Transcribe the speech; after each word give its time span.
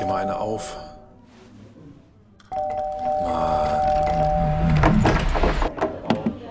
dir 0.00 0.06
mal 0.06 0.22
eine 0.22 0.38
auf. 0.38 0.76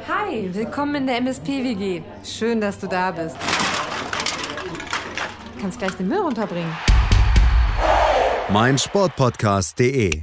Hi, 0.08 0.50
willkommen 0.54 0.96
in 0.96 1.08
der 1.08 1.18
MSP-WG. 1.18 2.02
Schön, 2.24 2.62
dass 2.62 2.80
du 2.80 2.88
da 2.88 3.12
bist. 3.12 3.38
Du 5.56 5.62
kannst 5.62 5.80
gleich 5.80 5.94
den 5.94 6.08
Müll 6.08 6.20
runterbringen. 6.20 6.72
mein 8.50 8.78
Sportpodcast.de. 8.78 10.22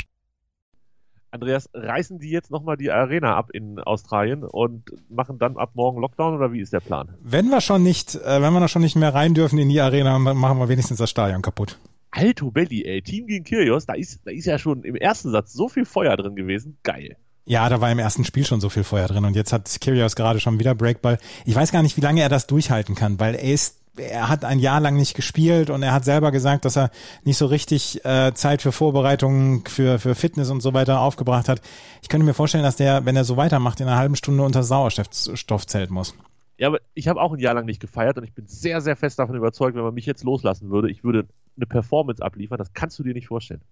Andreas, 1.30 1.68
reißen 1.74 2.20
die 2.20 2.30
jetzt 2.30 2.52
nochmal 2.52 2.76
die 2.76 2.92
Arena 2.92 3.36
ab 3.36 3.50
in 3.50 3.80
Australien 3.80 4.44
und 4.44 4.84
machen 5.08 5.40
dann 5.40 5.56
ab 5.56 5.70
morgen 5.74 6.00
Lockdown 6.00 6.36
oder 6.36 6.52
wie 6.52 6.60
ist 6.60 6.72
der 6.72 6.78
Plan? 6.78 7.12
Wenn 7.20 7.48
wir 7.48 7.60
schon 7.60 7.82
nicht, 7.82 8.14
äh, 8.14 8.40
wenn 8.40 8.52
wir 8.52 8.60
noch 8.60 8.68
schon 8.68 8.82
nicht 8.82 8.94
mehr 8.94 9.12
rein 9.12 9.34
dürfen 9.34 9.58
in 9.58 9.68
die 9.68 9.80
Arena, 9.80 10.12
dann 10.12 10.36
machen 10.36 10.58
wir 10.58 10.68
wenigstens 10.68 10.98
das 10.98 11.10
Stadion 11.10 11.42
kaputt. 11.42 11.76
Alto 12.14 12.50
Belli, 12.50 12.84
ey, 12.84 13.02
Team 13.02 13.26
gegen 13.26 13.44
Kyrgios, 13.44 13.86
da 13.86 13.94
ist, 13.94 14.20
da 14.24 14.30
ist 14.30 14.46
ja 14.46 14.58
schon 14.58 14.84
im 14.84 14.94
ersten 14.94 15.30
Satz 15.32 15.52
so 15.52 15.68
viel 15.68 15.84
Feuer 15.84 16.16
drin 16.16 16.36
gewesen. 16.36 16.78
Geil. 16.84 17.16
Ja, 17.46 17.68
da 17.68 17.80
war 17.80 17.90
im 17.90 17.98
ersten 17.98 18.24
Spiel 18.24 18.46
schon 18.46 18.60
so 18.60 18.70
viel 18.70 18.84
Feuer 18.84 19.08
drin 19.08 19.24
und 19.24 19.36
jetzt 19.36 19.52
hat 19.52 19.80
Kyrgios 19.80 20.16
gerade 20.16 20.40
schon 20.40 20.58
wieder 20.58 20.74
Breakball. 20.74 21.18
Ich 21.44 21.54
weiß 21.54 21.72
gar 21.72 21.82
nicht, 21.82 21.96
wie 21.96 22.00
lange 22.00 22.22
er 22.22 22.28
das 22.28 22.46
durchhalten 22.46 22.94
kann, 22.94 23.20
weil 23.20 23.34
er 23.34 23.52
ist 23.52 23.80
er 23.96 24.28
hat 24.28 24.44
ein 24.44 24.58
Jahr 24.58 24.80
lang 24.80 24.96
nicht 24.96 25.14
gespielt 25.14 25.70
und 25.70 25.82
er 25.84 25.92
hat 25.92 26.04
selber 26.04 26.32
gesagt, 26.32 26.64
dass 26.64 26.76
er 26.76 26.90
nicht 27.22 27.36
so 27.36 27.46
richtig 27.46 28.04
äh, 28.04 28.32
Zeit 28.34 28.60
für 28.60 28.72
Vorbereitungen, 28.72 29.64
für, 29.66 30.00
für 30.00 30.16
Fitness 30.16 30.50
und 30.50 30.62
so 30.62 30.74
weiter 30.74 30.98
aufgebracht 31.00 31.48
hat. 31.48 31.60
Ich 32.02 32.08
könnte 32.08 32.26
mir 32.26 32.34
vorstellen, 32.34 32.64
dass 32.64 32.74
der, 32.74 33.04
wenn 33.06 33.14
er 33.14 33.22
so 33.22 33.36
weitermacht, 33.36 33.80
in 33.80 33.86
einer 33.86 33.96
halben 33.96 34.16
Stunde 34.16 34.42
unter 34.42 34.64
Sauerstoffzelt 34.64 35.90
muss. 35.90 36.16
Ja, 36.58 36.68
aber 36.68 36.78
ich 36.94 37.06
habe 37.08 37.20
auch 37.20 37.32
ein 37.32 37.38
Jahr 37.38 37.54
lang 37.54 37.66
nicht 37.66 37.80
gefeiert 37.80 38.18
und 38.18 38.24
ich 38.24 38.32
bin 38.32 38.46
sehr, 38.46 38.80
sehr 38.80 38.96
fest 38.96 39.18
davon 39.18 39.36
überzeugt, 39.36 39.76
wenn 39.76 39.84
man 39.84 39.94
mich 39.94 40.06
jetzt 40.06 40.24
loslassen 40.24 40.70
würde, 40.70 40.90
ich 40.90 41.04
würde 41.04 41.26
eine 41.56 41.66
Performance 41.66 42.22
abliefern, 42.22 42.58
das 42.58 42.72
kannst 42.72 42.98
du 42.98 43.02
dir 43.02 43.14
nicht 43.14 43.28
vorstellen. 43.28 43.62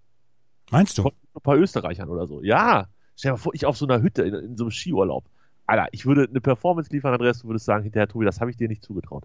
Meinst 0.71 0.97
du? 0.97 1.03
Von 1.03 1.11
ein 1.35 1.41
paar 1.41 1.57
Österreichern 1.57 2.09
oder 2.09 2.27
so. 2.27 2.41
Ja, 2.41 2.87
stell 3.15 3.29
dir 3.29 3.33
mal 3.33 3.37
vor, 3.37 3.53
ich 3.53 3.65
auf 3.65 3.77
so 3.77 3.85
einer 3.85 4.01
Hütte 4.01 4.23
in, 4.23 4.33
in 4.33 4.57
so 4.57 4.63
einem 4.65 4.71
Skiurlaub. 4.71 5.25
Alter, 5.65 5.87
ich 5.91 6.05
würde 6.05 6.27
eine 6.29 6.41
Performance 6.41 6.91
liefern, 6.91 7.13
Andreas, 7.13 7.39
du 7.41 7.47
würdest 7.47 7.65
sagen, 7.65 7.83
hinterher, 7.83 8.07
Tobi, 8.07 8.25
das 8.25 8.41
habe 8.41 8.51
ich 8.51 8.57
dir 8.57 8.67
nicht 8.67 8.83
zugetraut. 8.83 9.23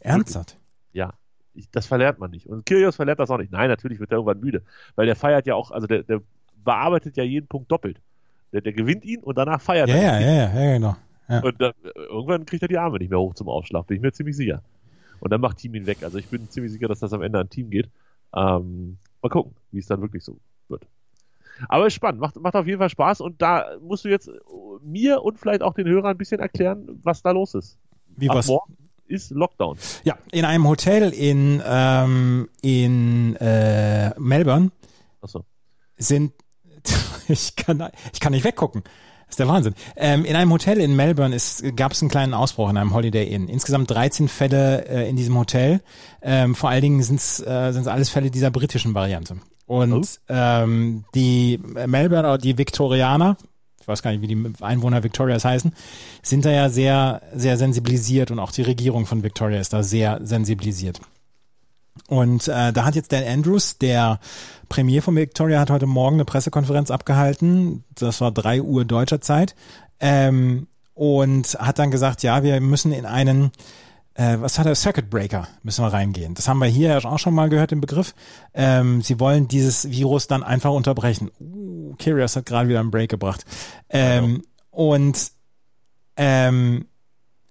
Ernsthaft? 0.00 0.58
Ja, 0.92 1.12
ich, 1.54 1.70
das 1.70 1.86
verlernt 1.86 2.18
man 2.18 2.30
nicht. 2.30 2.46
Und 2.46 2.66
Kyrgios 2.66 2.96
verlernt 2.96 3.20
das 3.20 3.30
auch 3.30 3.38
nicht. 3.38 3.52
Nein, 3.52 3.68
natürlich 3.68 4.00
wird 4.00 4.10
er 4.10 4.16
irgendwann 4.18 4.40
müde, 4.40 4.62
weil 4.94 5.06
der 5.06 5.16
feiert 5.16 5.46
ja 5.46 5.54
auch, 5.54 5.70
also 5.70 5.86
der, 5.86 6.02
der 6.02 6.20
bearbeitet 6.64 7.16
ja 7.16 7.24
jeden 7.24 7.46
Punkt 7.46 7.70
doppelt. 7.70 8.00
Der, 8.52 8.60
der 8.60 8.72
gewinnt 8.72 9.04
ihn 9.04 9.22
und 9.22 9.36
danach 9.38 9.60
feiert 9.60 9.88
Ja, 9.88 9.94
er. 9.96 10.20
ja, 10.20 10.20
ja, 10.20 10.30
ja, 10.54 10.60
ja, 10.64 10.72
genau. 10.74 10.96
Ja. 11.28 11.40
Und 11.40 11.60
dann, 11.60 11.72
irgendwann 11.94 12.46
kriegt 12.46 12.62
er 12.62 12.68
die 12.68 12.78
Arme 12.78 12.98
nicht 12.98 13.10
mehr 13.10 13.18
hoch 13.18 13.34
zum 13.34 13.48
Aufschlag, 13.48 13.86
bin 13.86 13.96
ich 13.96 14.02
mir 14.02 14.12
ziemlich 14.12 14.36
sicher. 14.36 14.62
Und 15.20 15.30
dann 15.32 15.40
macht 15.40 15.58
Team 15.58 15.74
ihn 15.74 15.86
weg. 15.86 16.02
Also 16.02 16.18
ich 16.18 16.28
bin 16.28 16.48
ziemlich 16.50 16.72
sicher, 16.72 16.88
dass 16.88 17.00
das 17.00 17.12
am 17.12 17.22
Ende 17.22 17.38
an 17.38 17.48
Team 17.48 17.70
geht. 17.70 17.88
Ähm, 18.34 18.98
mal 19.22 19.28
gucken, 19.28 19.54
wie 19.72 19.78
es 19.78 19.86
dann 19.86 20.00
wirklich 20.00 20.24
so 20.24 20.38
wird. 20.68 20.86
Aber 21.68 21.86
ist 21.86 21.94
spannend, 21.94 22.20
macht, 22.20 22.36
macht 22.36 22.54
auf 22.54 22.66
jeden 22.66 22.78
Fall 22.78 22.90
Spaß 22.90 23.20
und 23.22 23.40
da 23.40 23.76
musst 23.80 24.04
du 24.04 24.08
jetzt 24.08 24.30
mir 24.82 25.22
und 25.22 25.38
vielleicht 25.38 25.62
auch 25.62 25.74
den 25.74 25.86
Hörern 25.86 26.10
ein 26.12 26.18
bisschen 26.18 26.40
erklären, 26.40 27.00
was 27.02 27.22
da 27.22 27.30
los 27.30 27.54
ist. 27.54 27.78
Wie 28.08 28.28
Ab 28.28 28.36
was? 28.36 28.46
morgen 28.46 28.76
ist 29.06 29.30
Lockdown. 29.30 29.78
Ja, 30.04 30.18
in 30.32 30.44
einem 30.44 30.66
Hotel 30.68 31.12
in, 31.12 31.62
ähm, 31.64 32.48
in 32.60 33.36
äh, 33.36 34.18
Melbourne 34.18 34.70
Achso. 35.20 35.44
sind, 35.96 36.32
ich 37.28 37.56
kann, 37.56 37.90
ich 38.12 38.20
kann 38.20 38.32
nicht 38.32 38.44
weggucken. 38.44 38.82
Das 39.26 39.32
ist 39.32 39.38
der 39.40 39.48
Wahnsinn. 39.48 39.74
Ähm, 39.96 40.24
in 40.24 40.36
einem 40.36 40.52
Hotel 40.52 40.78
in 40.78 40.94
Melbourne 40.94 41.36
gab 41.74 41.92
es 41.92 42.00
einen 42.00 42.10
kleinen 42.10 42.32
Ausbruch 42.32 42.70
in 42.70 42.76
einem 42.76 42.94
Holiday 42.94 43.26
Inn. 43.26 43.48
Insgesamt 43.48 43.90
13 43.90 44.28
Fälle 44.28 44.86
äh, 44.88 45.08
in 45.08 45.16
diesem 45.16 45.36
Hotel. 45.36 45.80
Ähm, 46.22 46.54
vor 46.54 46.70
allen 46.70 46.82
Dingen 46.82 47.02
sind 47.02 47.16
es 47.16 47.40
äh, 47.40 47.72
sind's 47.72 47.88
alles 47.88 48.08
Fälle 48.08 48.30
dieser 48.30 48.50
britischen 48.50 48.94
Variante. 48.94 49.36
Und 49.66 49.92
Oh. 49.92 50.02
ähm, 50.28 51.04
die 51.14 51.58
Melbourne 51.86 52.28
oder 52.28 52.38
die 52.38 52.56
Victorianer, 52.56 53.36
ich 53.80 53.88
weiß 53.88 54.00
gar 54.02 54.12
nicht, 54.12 54.22
wie 54.22 54.28
die 54.28 54.52
Einwohner 54.60 55.02
Victorias 55.02 55.44
heißen, 55.44 55.72
sind 56.22 56.44
da 56.44 56.50
ja 56.50 56.68
sehr, 56.68 57.20
sehr 57.34 57.56
sensibilisiert 57.56 58.30
und 58.30 58.38
auch 58.38 58.52
die 58.52 58.62
Regierung 58.62 59.06
von 59.06 59.24
Victoria 59.24 59.58
ist 59.58 59.72
da 59.72 59.82
sehr 59.82 60.20
sensibilisiert. 60.22 61.00
Und 62.08 62.46
äh, 62.48 62.72
da 62.72 62.84
hat 62.84 62.94
jetzt 62.94 63.12
Dan 63.12 63.24
Andrews, 63.24 63.78
der 63.78 64.20
Premier 64.68 65.02
von 65.02 65.16
Victoria, 65.16 65.60
hat 65.60 65.70
heute 65.70 65.86
Morgen 65.86 66.16
eine 66.16 66.24
Pressekonferenz 66.24 66.90
abgehalten. 66.90 67.84
Das 67.94 68.20
war 68.20 68.30
drei 68.30 68.62
Uhr 68.62 68.84
deutscher 68.84 69.20
Zeit. 69.20 69.54
Ähm, 69.98 70.68
und 70.94 71.56
hat 71.58 71.78
dann 71.78 71.90
gesagt, 71.90 72.22
ja, 72.22 72.42
wir 72.42 72.60
müssen 72.60 72.92
in 72.92 73.06
einen, 73.06 73.50
äh, 74.14 74.36
was 74.38 74.58
hat 74.58 74.66
er, 74.66 74.74
Circuit 74.74 75.10
Breaker 75.10 75.48
müssen 75.62 75.84
wir 75.84 75.92
reingehen. 75.92 76.34
Das 76.34 76.48
haben 76.48 76.58
wir 76.58 76.68
hier 76.68 77.04
auch 77.04 77.18
schon 77.18 77.34
mal 77.34 77.48
gehört, 77.48 77.70
den 77.72 77.80
Begriff. 77.80 78.14
Ähm, 78.54 79.02
sie 79.02 79.20
wollen 79.20 79.48
dieses 79.48 79.90
Virus 79.90 80.26
dann 80.26 80.42
einfach 80.42 80.70
unterbrechen. 80.70 81.30
Uh, 81.40 81.94
Kyrgios 81.98 82.36
hat 82.36 82.46
gerade 82.46 82.68
wieder 82.68 82.80
einen 82.80 82.90
Break 82.90 83.10
gebracht. 83.10 83.44
Ähm, 83.90 84.42
Und 84.70 85.32
ähm, 86.18 86.86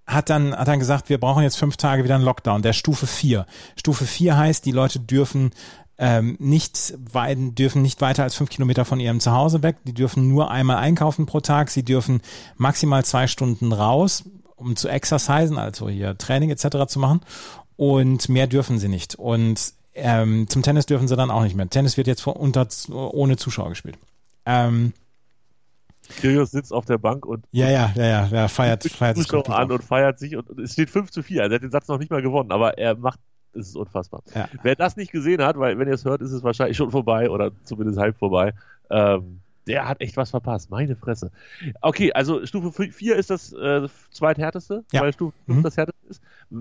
hat 0.06 0.30
dann, 0.30 0.54
hat 0.54 0.68
dann 0.68 0.78
gesagt, 0.78 1.08
wir 1.08 1.18
brauchen 1.18 1.42
jetzt 1.42 1.56
fünf 1.58 1.76
Tage 1.76 2.04
wieder 2.04 2.14
einen 2.14 2.24
Lockdown, 2.24 2.62
der 2.62 2.72
Stufe 2.72 3.06
4. 3.06 3.46
Stufe 3.76 4.04
4 4.06 4.36
heißt, 4.36 4.64
die 4.64 4.70
Leute 4.72 5.00
dürfen 5.00 5.50
ähm, 5.98 6.36
nicht, 6.38 6.94
wei- 7.12 7.34
dürfen 7.34 7.82
nicht 7.82 8.00
weiter 8.02 8.22
als 8.22 8.34
fünf 8.34 8.50
Kilometer 8.50 8.84
von 8.84 9.00
ihrem 9.00 9.18
Zuhause 9.18 9.62
weg. 9.62 9.76
Die 9.84 9.94
dürfen 9.94 10.28
nur 10.28 10.50
einmal 10.50 10.76
einkaufen 10.76 11.26
pro 11.26 11.40
Tag. 11.40 11.70
Sie 11.70 11.82
dürfen 11.84 12.20
maximal 12.56 13.04
zwei 13.04 13.26
Stunden 13.26 13.72
raus, 13.72 14.24
um 14.56 14.76
zu 14.76 14.88
exercisen, 14.88 15.58
also 15.58 15.88
hier 15.88 16.16
Training 16.18 16.50
etc. 16.50 16.86
zu 16.86 16.98
machen. 16.98 17.20
Und 17.76 18.28
mehr 18.28 18.46
dürfen 18.46 18.78
sie 18.78 18.88
nicht. 18.88 19.14
Und 19.14 19.72
ähm, 19.94 20.46
zum 20.48 20.62
Tennis 20.62 20.84
dürfen 20.86 21.08
sie 21.08 21.16
dann 21.16 21.30
auch 21.30 21.42
nicht 21.42 21.56
mehr. 21.56 21.68
Tennis 21.70 21.96
wird 21.96 22.06
jetzt 22.06 22.20
vor, 22.20 22.36
unter, 22.36 22.68
ohne 22.90 23.36
Zuschauer 23.38 23.70
gespielt. 23.70 23.96
Ähm, 24.44 24.92
Kyrgios 26.08 26.50
sitzt 26.50 26.72
auf 26.72 26.84
der 26.84 26.98
Bank 26.98 27.26
und 27.26 27.44
ja, 27.52 27.68
ja, 27.70 27.92
ja, 27.94 28.04
ja, 28.06 28.26
ja 28.26 28.48
feiert, 28.48 28.84
feiert 28.84 29.16
sich 29.16 29.28
komplett 29.28 29.56
an 29.56 29.70
und 29.72 29.82
feiert 29.84 30.18
sich 30.18 30.36
und 30.36 30.58
es 30.58 30.72
steht 30.72 30.90
5 30.90 31.10
zu 31.10 31.22
4. 31.22 31.42
Also 31.42 31.52
er 31.52 31.56
hat 31.56 31.62
den 31.62 31.70
Satz 31.70 31.88
noch 31.88 31.98
nicht 31.98 32.10
mal 32.10 32.22
gewonnen, 32.22 32.50
aber 32.52 32.78
er 32.78 32.96
macht, 32.96 33.20
es 33.52 33.68
ist 33.68 33.76
unfassbar. 33.76 34.22
Ja. 34.34 34.48
Wer 34.62 34.76
das 34.76 34.96
nicht 34.96 35.12
gesehen 35.12 35.42
hat, 35.42 35.58
weil 35.58 35.78
wenn 35.78 35.88
ihr 35.88 35.94
es 35.94 36.04
hört, 36.04 36.20
ist 36.20 36.32
es 36.32 36.42
wahrscheinlich 36.42 36.76
schon 36.76 36.90
vorbei 36.90 37.30
oder 37.30 37.50
zumindest 37.64 37.98
halb 37.98 38.16
vorbei. 38.18 38.52
Ähm, 38.90 39.40
der 39.66 39.88
hat 39.88 40.00
echt 40.00 40.16
was 40.16 40.30
verpasst, 40.30 40.70
meine 40.70 40.94
Fresse. 40.94 41.32
Okay, 41.80 42.12
also 42.12 42.46
Stufe 42.46 42.70
4 42.92 43.16
ist 43.16 43.30
das 43.30 43.52
äh, 43.52 43.88
zweithärteste, 44.10 44.84
Ja. 44.92 45.00
weil 45.00 45.12
Stufe 45.12 45.34
5 45.46 45.58
Mhm. 45.58 45.62
das 45.62 45.76
härteste. 45.76 45.95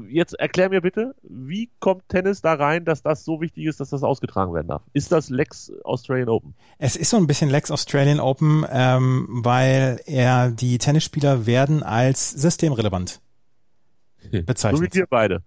Jetzt 0.09 0.33
erklär 0.33 0.69
mir 0.69 0.81
bitte, 0.81 1.15
wie 1.23 1.69
kommt 1.79 2.07
Tennis 2.09 2.41
da 2.41 2.53
rein, 2.53 2.85
dass 2.85 3.01
das 3.01 3.23
so 3.23 3.41
wichtig 3.41 3.65
ist, 3.65 3.79
dass 3.79 3.89
das 3.89 4.03
ausgetragen 4.03 4.53
werden 4.53 4.67
darf? 4.67 4.81
Ist 4.93 5.11
das 5.11 5.29
Lex 5.29 5.71
Australian 5.83 6.29
Open? 6.29 6.55
Es 6.77 6.95
ist 6.95 7.09
so 7.09 7.17
ein 7.17 7.27
bisschen 7.27 7.49
Lex 7.49 7.71
Australian 7.71 8.19
Open, 8.19 8.65
ähm, 8.69 9.27
weil 9.29 9.99
er 10.05 10.51
die 10.51 10.77
Tennisspieler 10.77 11.45
werden 11.45 11.83
als 11.83 12.31
systemrelevant 12.31 13.19
So 14.25 14.31
wie 14.31 14.41
bezeichnet. 14.41 14.95
wir 14.95 15.07
beide. 15.07 15.43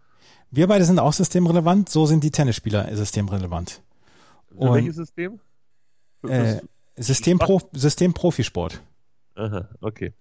Wir 0.51 0.67
beide 0.67 0.85
sind 0.85 0.99
auch 0.99 1.13
systemrelevant, 1.13 1.89
so 1.89 2.07
sind 2.07 2.25
die 2.25 2.31
Tennisspieler 2.31 2.95
systemrelevant. 2.97 3.83
Für 4.49 4.55
Und, 4.57 4.75
welches 4.75 4.97
System? 4.97 5.41
Äh, 6.27 6.61
Systempro 6.97 7.61
Systemprofisport. 7.73 8.83
Aha, 9.39 9.69
okay. 9.81 10.15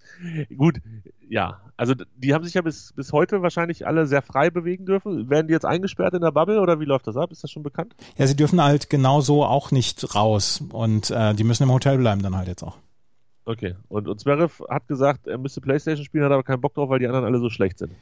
Gut, 0.56 0.76
ja. 1.28 1.60
Also 1.76 1.96
die 2.16 2.36
haben 2.36 2.44
sich 2.44 2.54
ja 2.54 2.62
bis, 2.62 2.94
bis 2.94 3.12
heute 3.12 3.42
wahrscheinlich 3.42 3.88
alle 3.88 4.06
sehr 4.06 4.22
frei 4.22 4.52
bewegen 4.52 4.86
dürfen. 4.86 5.28
Werden 5.28 5.48
die 5.48 5.54
jetzt 5.54 5.66
eingesperrt 5.66 6.14
in 6.14 6.22
der 6.22 6.32
Bubble 6.32 6.62
oder 6.62 6.80
wie 6.80 6.86
läuft 6.86 7.08
das 7.08 7.18
ab? 7.18 7.32
Ist 7.32 7.44
das 7.44 7.50
schon 7.50 7.64
bekannt? 7.64 7.96
Ja, 8.18 8.28
sie 8.28 8.36
dürfen 8.36 8.62
halt 8.64 8.92
genauso 8.92 9.44
auch 9.44 9.72
nicht 9.72 10.14
raus 10.14 10.64
und 10.72 11.10
äh, 11.10 11.34
die 11.34 11.44
müssen 11.44 11.64
im 11.64 11.74
Hotel 11.74 11.98
bleiben 11.98 12.22
dann 12.22 12.38
halt 12.38 12.48
jetzt 12.48 12.62
auch. 12.62 12.78
Okay. 13.46 13.74
Und, 13.88 14.08
und 14.08 14.20
Zverev 14.20 14.64
hat 14.70 14.88
gesagt, 14.88 15.26
er 15.26 15.40
müsste 15.40 15.62
Playstation 15.62 16.06
spielen, 16.06 16.24
hat 16.24 16.32
aber 16.32 16.44
keinen 16.44 16.62
Bock 16.62 16.76
drauf, 16.76 16.90
weil 16.90 17.00
die 17.00 17.08
anderen 17.08 17.26
alle 17.26 17.40
so 17.40 17.50
schlecht 17.50 17.80
sind. 17.80 17.94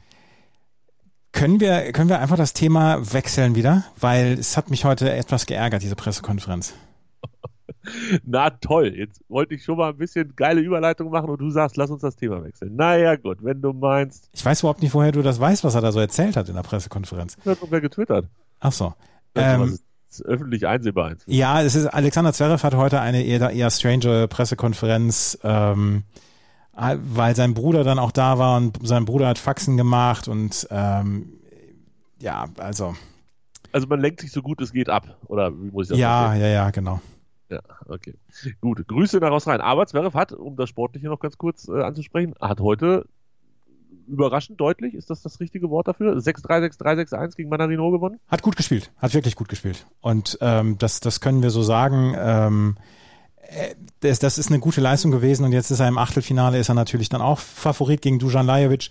Können 1.32 1.60
wir, 1.60 1.92
können 1.92 2.10
wir 2.10 2.20
einfach 2.20 2.36
das 2.36 2.52
Thema 2.52 3.14
wechseln 3.14 3.54
wieder? 3.54 3.84
Weil 3.98 4.34
es 4.34 4.58
hat 4.58 4.68
mich 4.68 4.84
heute 4.84 5.10
etwas 5.10 5.46
geärgert, 5.46 5.82
diese 5.82 5.96
Pressekonferenz. 5.96 6.74
Na 8.24 8.50
toll, 8.50 8.94
jetzt 8.96 9.20
wollte 9.28 9.54
ich 9.54 9.64
schon 9.64 9.76
mal 9.76 9.90
ein 9.90 9.96
bisschen 9.96 10.34
geile 10.36 10.60
Überleitung 10.60 11.10
machen 11.10 11.28
und 11.30 11.40
du 11.40 11.50
sagst, 11.50 11.76
lass 11.76 11.90
uns 11.90 12.02
das 12.02 12.16
Thema 12.16 12.42
wechseln. 12.44 12.76
Naja, 12.76 13.16
gut, 13.16 13.38
wenn 13.42 13.60
du 13.60 13.72
meinst, 13.72 14.28
Ich 14.32 14.44
weiß 14.44 14.60
überhaupt 14.60 14.82
nicht, 14.82 14.94
woher 14.94 15.12
du 15.12 15.22
das 15.22 15.38
weißt, 15.40 15.64
was 15.64 15.74
er 15.74 15.80
da 15.80 15.92
so 15.92 16.00
erzählt 16.00 16.36
hat 16.36 16.48
in 16.48 16.54
der 16.54 16.62
Pressekonferenz. 16.62 17.36
hat 17.38 17.46
irgendwer 17.46 17.80
getwittert. 17.80 18.26
Ach 18.60 18.72
so. 18.72 18.94
Ähm, 19.34 19.78
ist 20.08 20.24
öffentlich 20.24 20.66
einsehbar. 20.66 21.10
inzwischen. 21.10 21.36
Ja, 21.38 21.62
es 21.62 21.74
ist 21.74 21.86
Alexander 21.86 22.32
Zverev 22.32 22.62
hat 22.62 22.74
heute 22.74 23.00
eine 23.00 23.22
eher, 23.22 23.50
eher 23.50 23.70
strange 23.70 24.28
Pressekonferenz, 24.28 25.38
ähm, 25.42 26.04
weil 26.72 27.34
sein 27.36 27.54
Bruder 27.54 27.84
dann 27.84 27.98
auch 27.98 28.12
da 28.12 28.38
war 28.38 28.56
und 28.56 28.78
sein 28.86 29.04
Bruder 29.04 29.28
hat 29.28 29.38
Faxen 29.38 29.76
gemacht 29.76 30.28
und 30.28 30.66
ähm, 30.70 31.32
ja, 32.20 32.46
also 32.58 32.94
Also 33.72 33.86
man 33.88 34.00
lenkt 34.00 34.20
sich 34.20 34.30
so 34.32 34.40
gut 34.42 34.60
es 34.62 34.72
geht 34.72 34.88
ab, 34.88 35.18
oder 35.26 35.52
wie 35.52 35.70
muss 35.70 35.86
ich 35.86 35.90
das 35.90 35.98
ja, 35.98 36.26
verstehen? 36.28 36.42
ja, 36.42 36.48
ja, 36.48 36.70
genau. 36.70 37.00
Ja, 37.48 37.60
okay. 37.86 38.14
Gut, 38.60 38.86
Grüße 38.86 39.18
nach 39.18 39.30
Australien. 39.30 39.60
Aber 39.62 39.86
Zverev 39.86 40.16
hat, 40.16 40.32
um 40.32 40.56
das 40.56 40.68
Sportliche 40.68 41.06
noch 41.06 41.20
ganz 41.20 41.38
kurz 41.38 41.68
äh, 41.68 41.82
anzusprechen, 41.82 42.34
hat 42.40 42.60
heute 42.60 43.06
überraschend 44.06 44.60
deutlich, 44.60 44.94
ist 44.94 45.10
das 45.10 45.22
das 45.22 45.40
richtige 45.40 45.70
Wort 45.70 45.88
dafür? 45.88 46.16
6-3, 46.16 46.76
6-3, 46.78 47.08
6-1 47.08 47.36
gegen 47.36 47.48
Manarino 47.48 47.90
gewonnen? 47.90 48.20
Hat 48.28 48.42
gut 48.42 48.56
gespielt, 48.56 48.92
hat 48.98 49.14
wirklich 49.14 49.36
gut 49.36 49.48
gespielt. 49.48 49.86
Und 50.00 50.38
ähm, 50.40 50.78
das, 50.78 51.00
das 51.00 51.20
können 51.20 51.42
wir 51.42 51.50
so 51.50 51.62
sagen. 51.62 52.14
Ähm, 52.16 52.76
äh, 53.48 53.74
das, 54.00 54.18
das 54.18 54.38
ist 54.38 54.48
eine 54.48 54.60
gute 54.60 54.80
Leistung 54.80 55.10
gewesen 55.10 55.44
und 55.44 55.52
jetzt 55.52 55.70
ist 55.70 55.80
er 55.80 55.88
im 55.88 55.98
Achtelfinale, 55.98 56.58
ist 56.58 56.68
er 56.68 56.74
natürlich 56.74 57.08
dann 57.08 57.20
auch 57.20 57.38
Favorit 57.38 58.02
gegen 58.02 58.18
Dujan 58.18 58.46
Lajovic, 58.46 58.90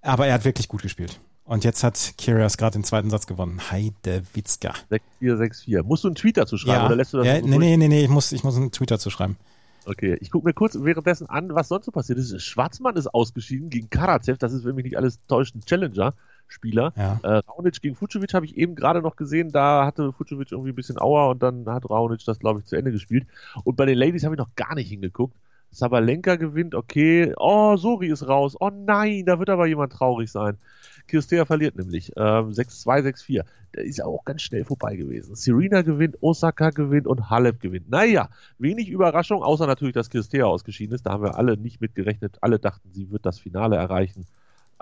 aber 0.00 0.26
er 0.26 0.34
hat 0.34 0.44
wirklich 0.44 0.68
gut 0.68 0.82
gespielt. 0.82 1.20
Und 1.44 1.64
jetzt 1.64 1.82
hat 1.82 2.14
Kyrgios 2.18 2.56
gerade 2.56 2.78
den 2.78 2.84
zweiten 2.84 3.10
Satz 3.10 3.26
gewonnen. 3.26 3.60
Heide 3.70 4.22
Witzka. 4.32 4.74
6-4, 4.90 5.00
6-4. 5.20 5.82
Musst 5.82 6.04
du 6.04 6.08
einen 6.08 6.14
Tweet 6.14 6.36
dazu 6.36 6.56
schreiben 6.56 6.80
Ja, 6.80 6.86
oder 6.86 6.96
lässt 6.96 7.12
du 7.12 7.18
das 7.18 7.26
ja 7.26 7.40
nee, 7.40 7.58
nee, 7.58 7.76
nee, 7.76 7.88
nee, 7.88 8.04
ich 8.04 8.08
muss, 8.08 8.32
ich 8.32 8.44
muss 8.44 8.56
einen 8.56 8.70
Tweet 8.70 8.90
dazu 8.90 9.10
schreiben. 9.10 9.36
Okay, 9.84 10.16
ich 10.20 10.30
gucke 10.30 10.46
mir 10.46 10.54
kurz 10.54 10.78
währenddessen 10.80 11.28
an, 11.28 11.54
was 11.54 11.68
sonst 11.68 11.86
so 11.86 11.90
passiert 11.90 12.18
ist. 12.18 12.40
Schwarzmann 12.40 12.96
ist 12.96 13.12
ausgeschieden 13.12 13.68
gegen 13.68 13.90
Karatsev, 13.90 14.38
das 14.38 14.52
ist, 14.52 14.64
wenn 14.64 14.76
mich 14.76 14.84
nicht 14.84 14.96
alles 14.96 15.18
täuscht, 15.26 15.56
ein 15.56 15.64
Challenger-Spieler. 15.64 16.92
Ja. 16.96 17.20
Äh, 17.24 17.42
Raonic 17.48 17.80
gegen 17.82 17.96
Fucovic 17.96 18.32
habe 18.34 18.46
ich 18.46 18.56
eben 18.56 18.76
gerade 18.76 19.02
noch 19.02 19.16
gesehen, 19.16 19.50
da 19.50 19.84
hatte 19.84 20.12
Fucovic 20.12 20.52
irgendwie 20.52 20.70
ein 20.70 20.76
bisschen 20.76 20.98
Auer 20.98 21.30
und 21.30 21.42
dann 21.42 21.66
hat 21.66 21.90
Raonic 21.90 22.24
das, 22.24 22.38
glaube 22.38 22.60
ich, 22.60 22.66
zu 22.66 22.76
Ende 22.76 22.92
gespielt. 22.92 23.26
Und 23.64 23.76
bei 23.76 23.84
den 23.84 23.98
Ladies 23.98 24.22
habe 24.22 24.36
ich 24.36 24.38
noch 24.38 24.54
gar 24.54 24.76
nicht 24.76 24.88
hingeguckt. 24.88 25.34
Sabalenka 25.72 26.36
gewinnt, 26.36 26.74
okay. 26.74 27.32
Oh, 27.38 27.76
Sori 27.76 28.08
ist 28.08 28.28
raus. 28.28 28.56
Oh 28.60 28.70
nein, 28.70 29.24
da 29.24 29.38
wird 29.38 29.48
aber 29.50 29.66
jemand 29.66 29.92
traurig 29.92 30.30
sein. 30.30 30.58
Kirstea 31.06 31.44
verliert 31.44 31.76
nämlich. 31.76 32.12
Ähm, 32.16 32.50
6-2, 32.50 33.02
6-4. 33.02 33.44
Der 33.74 33.84
ist 33.84 33.98
ja 33.98 34.04
auch 34.04 34.24
ganz 34.24 34.42
schnell 34.42 34.64
vorbei 34.64 34.96
gewesen. 34.96 35.34
Serena 35.34 35.82
gewinnt, 35.82 36.16
Osaka 36.22 36.70
gewinnt 36.70 37.06
und 37.06 37.30
Halep 37.30 37.60
gewinnt. 37.60 37.88
Naja, 37.90 38.28
wenig 38.58 38.88
Überraschung, 38.90 39.42
außer 39.42 39.66
natürlich, 39.66 39.94
dass 39.94 40.10
Kirstea 40.10 40.44
ausgeschieden 40.44 40.94
ist. 40.94 41.06
Da 41.06 41.12
haben 41.12 41.22
wir 41.22 41.36
alle 41.36 41.56
nicht 41.56 41.80
mit 41.80 41.94
gerechnet. 41.94 42.36
Alle 42.42 42.58
dachten, 42.58 42.90
sie 42.92 43.10
wird 43.10 43.24
das 43.24 43.38
Finale 43.38 43.76
erreichen. 43.76 44.26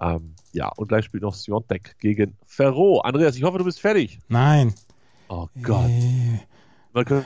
Ähm, 0.00 0.34
ja, 0.52 0.68
und 0.76 0.88
gleich 0.88 1.04
spielt 1.04 1.22
noch 1.22 1.34
Siontek 1.34 1.96
gegen 2.00 2.36
Ferro. 2.46 3.00
Andreas, 3.00 3.36
ich 3.36 3.42
hoffe, 3.44 3.58
du 3.58 3.64
bist 3.64 3.80
fertig. 3.80 4.18
Nein. 4.28 4.74
Oh 5.28 5.46
Gott. 5.62 5.88
Äh, 5.88 6.40
Man 6.92 7.04
kann, 7.04 7.24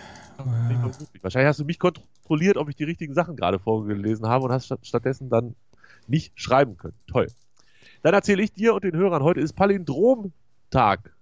Wahrscheinlich 1.23 1.49
hast 1.49 1.61
du 1.61 1.65
mich 1.65 1.79
kontrolliert, 1.79 2.57
ob 2.57 2.69
ich 2.69 2.77
die 2.77 2.85
richtigen 2.85 3.15
Sachen 3.15 3.37
gerade 3.37 3.59
vorgelesen 3.59 4.27
habe 4.27 4.45
und 4.45 4.53
hast 4.53 4.67
statt- 4.67 4.81
stattdessen 4.87 5.31
nicht 6.07 6.33
schreiben 6.39 6.77
können. 6.77 6.95
Toll. 7.07 7.29
Dann 8.05 8.13
erzähle 8.13 8.43
ich 8.43 8.53
dir 8.53 8.75
und 8.75 8.85
den 8.85 8.95
Hörern, 8.95 9.23
heute 9.23 9.41
ist 9.41 9.55
Palindromtag. 9.55 11.15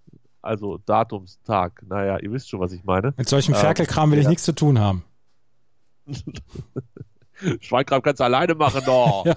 Also 0.42 0.80
Datumstag. 0.84 1.80
Naja, 1.88 2.18
ihr 2.18 2.32
wisst 2.32 2.50
schon, 2.50 2.58
was 2.58 2.72
ich 2.72 2.82
meine. 2.82 3.14
Mit 3.16 3.28
solchem 3.28 3.54
Ähm, 3.54 3.60
Ferkelkram 3.60 4.10
will 4.10 4.18
ich 4.18 4.24
ja. 4.24 4.30
nichts 4.30 4.42
zu 4.42 4.52
tun 4.52 4.80
haben. 4.80 5.04
Schweinkram 7.60 8.02
kannst 8.02 8.18
du 8.18 8.24
alleine 8.24 8.56
machen, 8.56 8.82
doch. 8.84 9.24
Ja. 9.26 9.36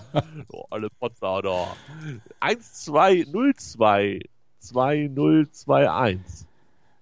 Oh, 0.50 0.66
alle 0.72 0.90
Potzer, 0.90 1.44
doch. 1.44 1.76
1202 2.40 4.22
2021. 4.58 6.48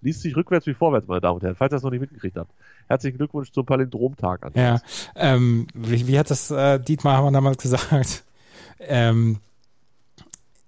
Liest 0.01 0.23
sich 0.23 0.35
rückwärts 0.35 0.67
wie 0.67 0.73
vorwärts, 0.73 1.07
meine 1.07 1.21
Damen 1.21 1.35
und 1.35 1.43
Herren, 1.43 1.55
falls 1.55 1.71
ihr 1.71 1.77
das 1.77 1.83
noch 1.83 1.91
nicht 1.91 2.01
mitgekriegt 2.01 2.35
habt. 2.35 2.51
Herzlichen 2.89 3.17
Glückwunsch 3.17 3.49
zum 3.53 3.65
Palindromtag. 3.65 4.51
Ja. 4.55 4.81
Ähm, 5.15 5.67
wie, 5.73 6.05
wie 6.05 6.19
hat 6.19 6.29
das 6.29 6.51
äh, 6.51 6.81
Dietmar 6.81 7.15
Hammer 7.15 7.31
damals 7.31 7.63
gesagt? 7.63 8.25
Ähm, 8.79 9.37
äh, 9.37 9.52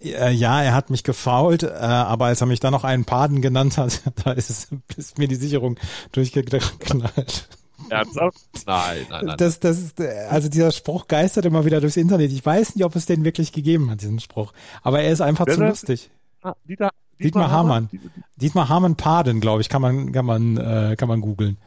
ja, 0.10 0.62
er 0.62 0.74
hat 0.74 0.90
mich 0.90 1.04
gefault, 1.04 1.64
äh, 1.64 1.68
aber 1.70 2.26
als 2.26 2.42
er 2.42 2.48
mich 2.48 2.60
dann 2.60 2.72
noch 2.72 2.84
einen 2.84 3.06
Paden 3.06 3.42
genannt 3.42 3.78
hat, 3.78 4.02
da 4.24 4.32
ist, 4.34 4.50
es, 4.50 4.68
ist 4.98 5.18
mir 5.18 5.28
die 5.28 5.36
Sicherung 5.36 5.78
durchgeknallt. 6.12 7.48
Ernsthaft? 7.90 8.38
Nein, 8.66 9.06
nein, 9.10 9.26
nein. 9.26 9.38
Das, 9.38 9.60
das 9.60 9.78
ist, 9.80 10.00
äh, 10.00 10.26
also 10.30 10.50
dieser 10.50 10.72
Spruch 10.72 11.08
geistert 11.08 11.46
immer 11.46 11.66
wieder 11.66 11.82
durchs 11.82 11.98
Internet. 11.98 12.32
Ich 12.32 12.46
weiß 12.46 12.76
nicht, 12.76 12.86
ob 12.86 12.96
es 12.96 13.06
den 13.06 13.24
wirklich 13.24 13.52
gegeben 13.52 13.92
hat, 13.92 14.02
diesen 14.02 14.20
Spruch. 14.20 14.54
Aber 14.82 15.02
er 15.02 15.12
ist 15.12 15.22
einfach 15.22 15.46
Wer 15.46 15.56
zu 15.56 15.64
lustig. 15.66 16.10
Ah, 16.42 16.56
Dieter, 16.68 16.90
Dietmar 17.22 17.52
Hamann. 17.52 17.90
Die- 17.92 17.98
die- 18.00 18.10
Dietmar 18.38 18.70
Hamann 18.70 18.96
Paden, 18.96 19.40
glaube 19.40 19.62
ich, 19.62 19.70
kann 19.70 19.82
man, 19.82 20.12
kann 20.12 20.26
man, 20.26 20.58
äh, 20.58 20.96
kann 20.98 21.08
man 21.08 21.22
googeln. 21.22 21.58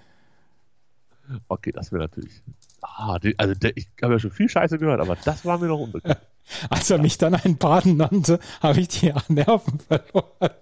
Okay, 1.49 1.73
das 1.73 1.93
wäre 1.93 2.03
natürlich. 2.03 2.43
Ah, 2.81 3.19
die, 3.19 3.39
also 3.39 3.55
der, 3.55 3.77
ich 3.77 3.89
habe 4.03 4.15
ja 4.15 4.19
schon 4.19 4.31
viel 4.31 4.49
Scheiße 4.49 4.79
gehört, 4.79 5.01
aber 5.01 5.17
das 5.25 5.45
war 5.45 5.59
mir 5.59 5.67
noch 5.67 5.81
unbekannt. 5.81 6.19
Als 6.71 6.91
er 6.91 6.99
mich 6.99 7.19
dann 7.19 7.35
einen 7.35 7.59
Paden 7.59 7.97
nannte, 7.97 8.39
habe 8.61 8.81
ich 8.81 8.89
die 8.89 9.13
Nerven 9.29 9.81
verloren. 9.81 10.55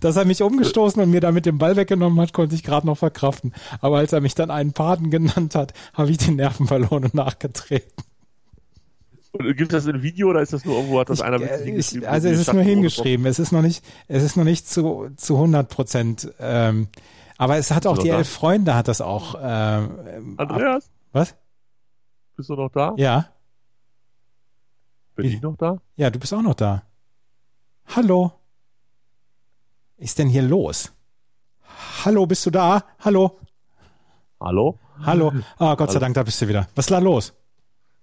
Dass 0.00 0.16
er 0.16 0.24
mich 0.24 0.42
umgestoßen 0.42 1.02
und 1.02 1.10
mir 1.10 1.20
damit 1.20 1.44
den 1.44 1.58
Ball 1.58 1.76
weggenommen 1.76 2.20
hat, 2.20 2.32
konnte 2.32 2.54
ich 2.54 2.62
gerade 2.62 2.86
noch 2.86 2.98
verkraften. 2.98 3.52
Aber 3.80 3.98
als 3.98 4.12
er 4.12 4.20
mich 4.20 4.34
dann 4.34 4.50
einen 4.50 4.72
Paden 4.72 5.10
genannt 5.10 5.54
hat, 5.54 5.74
habe 5.92 6.10
ich 6.10 6.18
die 6.18 6.30
Nerven 6.30 6.66
verloren 6.66 7.04
und 7.04 7.14
nachgetreten. 7.14 7.92
Und 9.32 9.46
gibt 9.56 9.72
es 9.72 9.84
das 9.84 9.86
in 9.86 10.02
Video 10.02 10.28
oder 10.28 10.42
ist 10.42 10.52
das 10.52 10.64
nur 10.64 10.76
irgendwo, 10.76 11.00
hat 11.00 11.08
das 11.08 11.22
einer 11.22 11.38
mit 11.38 11.50
Ich, 11.50 11.64
hingeschrieben? 11.64 12.02
ich, 12.02 12.08
also 12.08 12.28
es 12.28 12.38
ist 12.38 12.52
nur 12.52 12.62
hingeschrieben. 12.62 13.26
Es 13.26 13.38
ist 13.38 13.50
noch 13.50 13.62
nicht, 13.62 13.82
es 14.06 14.22
ist 14.22 14.36
noch 14.36 14.44
nicht 14.44 14.68
zu, 14.68 15.08
zu 15.16 15.36
100 15.36 15.68
Prozent. 15.68 16.32
Ähm, 16.38 16.88
aber 17.42 17.56
es 17.58 17.70
hat 17.72 17.86
auch 17.86 17.98
die 17.98 18.08
elf 18.08 18.28
Freunde 18.28 18.74
hat 18.74 18.86
das 18.88 19.00
auch. 19.00 19.34
Ähm, 19.40 20.34
ab, 20.38 20.50
Andreas, 20.50 20.90
was? 21.12 21.34
bist 22.36 22.48
du 22.48 22.54
noch 22.54 22.70
da? 22.70 22.94
Ja, 22.96 23.26
Bin 25.16 25.26
Wie? 25.26 25.34
ich 25.34 25.42
noch 25.42 25.56
da? 25.56 25.78
ja, 25.96 26.08
du 26.10 26.18
bist 26.18 26.32
auch 26.32 26.42
noch 26.42 26.54
da. 26.54 26.82
Hallo. 27.96 28.32
Ist 29.96 30.18
denn 30.18 30.28
hier 30.28 30.42
los? 30.42 30.92
Hallo, 32.04 32.26
bist 32.26 32.46
du 32.46 32.50
da? 32.50 32.84
Hallo, 33.00 33.38
Hallo? 34.40 34.78
hallo. 35.04 35.32
Ah, 35.58 35.74
Gott 35.74 35.90
sei 35.90 35.94
Hallo. 35.94 36.00
Dank, 36.00 36.14
da 36.14 36.22
bist 36.22 36.40
du 36.40 36.48
wieder. 36.48 36.68
Was 36.74 36.86
ist 36.86 36.90
da 36.90 36.98
los? 36.98 37.34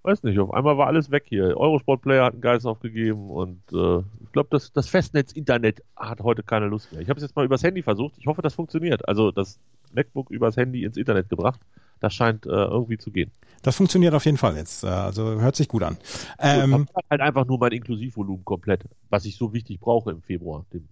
Weiß 0.01 0.23
nicht, 0.23 0.39
auf 0.39 0.53
einmal 0.53 0.77
war 0.77 0.87
alles 0.87 1.11
weg 1.11 1.25
hier. 1.27 1.57
Eurosport 1.57 2.01
Player 2.01 2.23
hat 2.23 2.33
einen 2.33 2.41
Geist 2.41 2.65
aufgegeben 2.65 3.29
und 3.29 3.61
äh, 3.73 3.99
ich 4.23 4.31
glaube, 4.31 4.47
das, 4.51 4.71
das 4.71 4.87
Festnetz-Internet 4.87 5.83
hat 5.95 6.21
heute 6.21 6.41
keine 6.41 6.67
Lust 6.67 6.91
mehr. 6.93 7.01
Ich 7.01 7.09
habe 7.09 7.17
es 7.17 7.23
jetzt 7.23 7.35
mal 7.35 7.43
übers 7.43 7.63
Handy 7.63 7.83
versucht. 7.83 8.13
Ich 8.17 8.25
hoffe, 8.25 8.41
das 8.41 8.53
funktioniert. 8.53 9.07
Also 9.09 9.31
das 9.31 9.59
MacBook 9.93 10.29
übers 10.31 10.55
Handy 10.55 10.83
ins 10.85 10.95
Internet 10.95 11.27
gebracht. 11.29 11.59
Das 11.99 12.13
scheint 12.13 12.45
äh, 12.45 12.49
irgendwie 12.49 12.97
zu 12.97 13.11
gehen. 13.11 13.31
Das 13.61 13.75
funktioniert 13.75 14.13
auf 14.13 14.23
jeden 14.23 14.37
Fall 14.37 14.55
jetzt. 14.55 14.85
Äh, 14.85 14.87
Also 14.87 15.41
hört 15.41 15.57
sich 15.57 15.67
gut 15.67 15.83
an. 15.83 15.97
Ich 16.01 16.37
Ähm, 16.39 16.87
hab 16.95 17.03
halt 17.09 17.19
einfach 17.21 17.45
nur 17.45 17.59
mein 17.59 17.73
Inklusivvolumen 17.73 18.45
komplett, 18.45 18.83
was 19.09 19.25
ich 19.25 19.35
so 19.35 19.51
wichtig 19.51 19.81
brauche 19.81 20.11
im 20.11 20.21
Februar, 20.21 20.65
dem 20.71 20.87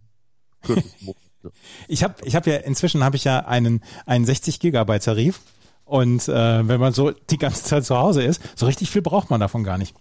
kürzesten 0.64 1.06
Monat. 1.06 1.22
Ich 1.88 2.04
habe 2.04 2.16
ich 2.26 2.36
hab 2.36 2.46
ja, 2.46 2.58
inzwischen 2.58 3.06
habe 3.06 3.16
ich 3.16 3.24
ja 3.24 3.40
einen, 3.40 3.82
einen 4.06 4.26
60 4.26 4.60
Gigabyte 4.60 5.04
Tarif. 5.06 5.40
Und 5.88 6.28
äh, 6.28 6.68
wenn 6.68 6.80
man 6.80 6.92
so 6.92 7.12
die 7.12 7.38
ganze 7.38 7.64
Zeit 7.64 7.86
zu 7.86 7.98
Hause 7.98 8.22
ist, 8.22 8.42
so 8.58 8.66
richtig 8.66 8.90
viel 8.90 9.02
braucht 9.02 9.30
man 9.30 9.40
davon 9.40 9.64
gar 9.64 9.78
nicht. 9.78 9.96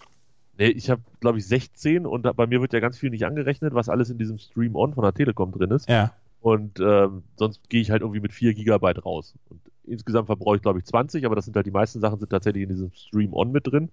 Nee, 0.59 0.69
ich 0.69 0.91
habe, 0.91 1.03
glaube 1.21 1.39
ich, 1.39 1.47
16 1.47 2.07
und 2.07 2.25
da, 2.25 2.33
bei 2.33 2.47
mir 2.47 2.61
wird 2.61 2.73
ja 2.73 2.81
ganz 2.81 2.99
viel 2.99 3.11
nicht 3.11 3.25
angerechnet, 3.25 3.75
was 3.75 3.89
alles 3.89 4.11
in 4.11 4.19
diesem 4.19 4.39
Stream 4.39 4.75
On 4.75 4.95
von 4.95 5.05
der 5.05 5.15
Telekom 5.15 5.53
drin 5.53 5.71
ist. 5.71 5.89
Ja. 5.89 6.13
Und 6.41 6.81
ähm, 6.81 7.23
sonst 7.37 7.69
gehe 7.69 7.81
ich 7.81 7.91
halt 7.91 8.03
irgendwie 8.03 8.21
mit 8.21 8.33
4 8.33 8.55
Gigabyte 8.55 9.05
raus. 9.05 9.35
Und 9.49 9.61
insgesamt 9.85 10.27
verbrauche 10.27 10.57
ich, 10.57 10.63
glaube 10.63 10.79
ich, 10.79 10.87
20, 10.87 11.25
aber 11.25 11.37
das 11.37 11.45
sind 11.45 11.55
halt 11.55 11.67
die 11.67 11.71
meisten 11.71 12.01
Sachen 12.01 12.19
sind 12.19 12.31
tatsächlich 12.31 12.65
in 12.65 12.71
diesem 12.71 12.91
Stream 12.93 13.33
On 13.33 13.53
mit 13.53 13.67
drin. 13.67 13.91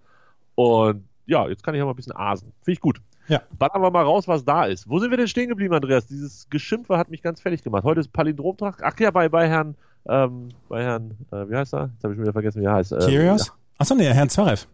Und 0.55 1.03
ja, 1.25 1.47
jetzt 1.47 1.63
kann 1.63 1.75
ich 1.75 1.79
ja 1.79 1.85
mal 1.85 1.91
ein 1.91 1.95
bisschen 1.95 2.15
asen. 2.15 2.53
Finde 2.61 2.73
ich 2.73 2.81
gut. 2.81 3.01
Ja. 3.27 3.41
Ballern 3.57 3.81
wir 3.81 3.91
mal 3.91 4.03
raus, 4.03 4.27
was 4.27 4.43
da 4.43 4.65
ist. 4.65 4.89
Wo 4.89 4.99
sind 4.99 5.11
wir 5.11 5.17
denn 5.17 5.27
stehen 5.27 5.49
geblieben, 5.49 5.73
Andreas? 5.73 6.07
Dieses 6.07 6.49
Geschimpfe 6.49 6.97
hat 6.97 7.09
mich 7.09 7.21
ganz 7.21 7.41
fertig 7.41 7.63
gemacht. 7.63 7.83
Heute 7.83 8.01
ist 8.01 8.11
Palindromtag. 8.11 8.81
Ach 8.83 8.99
ja, 8.99 9.11
bei, 9.11 9.29
bei 9.29 9.47
Herrn, 9.47 9.75
ähm, 10.07 10.49
bei 10.69 10.83
Herrn, 10.83 11.11
äh, 11.31 11.49
wie 11.49 11.55
heißt 11.55 11.73
er? 11.73 11.89
Jetzt 11.93 12.03
habe 12.03 12.13
ich 12.13 12.17
schon 12.17 12.23
wieder 12.23 12.33
vergessen, 12.33 12.61
wie 12.61 12.65
er 12.65 12.73
heißt. 12.73 12.91
Ähm, 12.93 12.99
Kyrgios? 12.99 13.53
Achso, 13.77 13.95
nee, 13.95 14.05
Herrn 14.13 14.29
Zverev. 14.29 14.65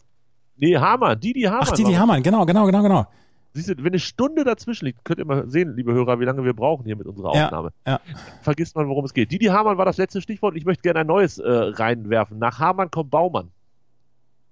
Nee, 0.58 0.76
Hamann, 0.78 1.20
Didi 1.20 1.44
Hamann. 1.44 1.68
Ach, 1.68 1.72
Didi 1.72 1.94
Hamann, 1.94 2.22
genau, 2.24 2.46
genau, 2.46 2.66
genau, 2.66 2.84
genau. 2.84 3.08
Siehst 3.54 3.70
du, 3.70 3.78
wenn 3.78 3.88
eine 3.88 4.00
Stunde 4.00 4.44
dazwischen 4.44 4.86
liegt, 4.86 5.04
könnt 5.06 5.20
ihr 5.20 5.26
mal 5.26 5.50
sehen, 5.50 5.76
liebe 5.76 5.92
Hörer, 5.94 6.20
wie 6.20 6.26
lange 6.26 6.44
wir 6.44 6.54
brauchen 6.54 6.86
hier 6.86 6.96
mit 6.96 7.08
unserer 7.08 7.34
Ja, 7.36 7.46
Aufnahme. 7.46 7.72
ja. 7.88 8.00
Vergisst 8.42 8.76
man, 8.76 8.88
worum 8.88 9.06
es 9.06 9.14
geht. 9.14 9.32
Didi 9.32 9.46
Hamann 9.46 9.78
war 9.78 9.86
das 9.86 9.98
letzte 9.98 10.22
Stichwort 10.22 10.54
und 10.54 10.58
ich 10.58 10.66
möchte 10.66 10.84
gerne 10.84 11.00
ein 11.00 11.08
neues 11.08 11.40
äh, 11.40 11.50
reinwerfen. 11.50 12.38
Nach 12.38 12.60
Hamann 12.60 12.92
kommt 12.92 13.10
Baumann. 13.10 13.50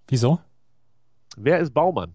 Wieso? 0.08 0.40
Wer 1.36 1.60
ist 1.60 1.74
Baumann? 1.74 2.14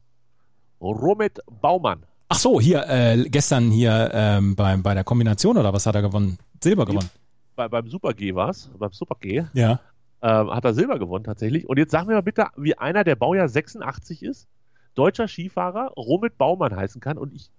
Romet 0.81 1.39
Baumann. 1.61 2.03
Ach 2.29 2.39
so, 2.39 2.61
hier, 2.61 2.89
äh, 2.89 3.23
gestern 3.29 3.71
hier 3.71 4.11
ähm, 4.13 4.57
bei, 4.57 4.77
bei 4.79 4.95
der 4.95 5.05
Kombination 5.05 5.59
oder 5.59 5.73
was 5.73 5.87
hat 5.87 5.95
er 5.95 6.03
gewonnen? 6.03 6.39
Silber 6.63 6.87
gewonnen. 6.87 7.11
Bei, 7.57 7.69
beim 7.69 7.89
Super 7.89 8.15
G 8.15 8.35
war 8.35 8.51
es, 8.51 8.71
beim 8.79 8.93
Super 8.93 9.17
G, 9.21 9.45
Ja. 9.53 9.81
ähm, 10.23 10.51
hat 10.51 10.65
er 10.65 10.75
Silber 10.75 10.99
gewonnen 10.99 11.25
tatsächlich. 11.25 11.69
Und 11.69 11.79
jetzt 11.79 11.91
sag 11.93 12.07
mir 12.07 12.15
mal 12.15 12.23
bitte, 12.23 12.47
wie 12.57 12.77
einer, 12.79 13.05
der 13.05 13.17
Baujahr 13.17 13.49
86 13.49 14.23
ist, 14.23 14.47
deutscher 14.95 15.29
Skifahrer, 15.29 15.93
Romet 15.97 16.37
Baumann 16.39 16.75
heißen 16.77 17.01
kann 17.01 17.19
und 17.19 17.33
ich 17.35 17.51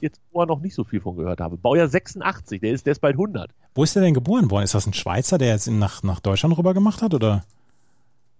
jetzt 0.00 0.20
vorher 0.30 0.46
noch 0.46 0.60
nicht 0.60 0.74
so 0.74 0.84
viel 0.84 1.00
von 1.00 1.16
gehört 1.16 1.40
habe. 1.40 1.56
Baujahr 1.56 1.88
86, 1.88 2.60
der 2.60 2.72
ist, 2.72 2.86
der 2.86 2.92
ist 2.92 3.00
bald 3.00 3.14
100. 3.14 3.50
Wo 3.74 3.82
ist 3.82 3.96
er 3.96 4.02
denn 4.02 4.14
geboren 4.14 4.50
worden? 4.50 4.64
Ist 4.64 4.74
das 4.74 4.86
ein 4.86 4.92
Schweizer, 4.92 5.38
der 5.38 5.48
jetzt 5.48 5.68
nach, 5.68 6.02
nach 6.02 6.20
Deutschland 6.20 6.56
rüber 6.58 6.74
gemacht 6.74 7.02
hat? 7.02 7.14
Oder? 7.14 7.44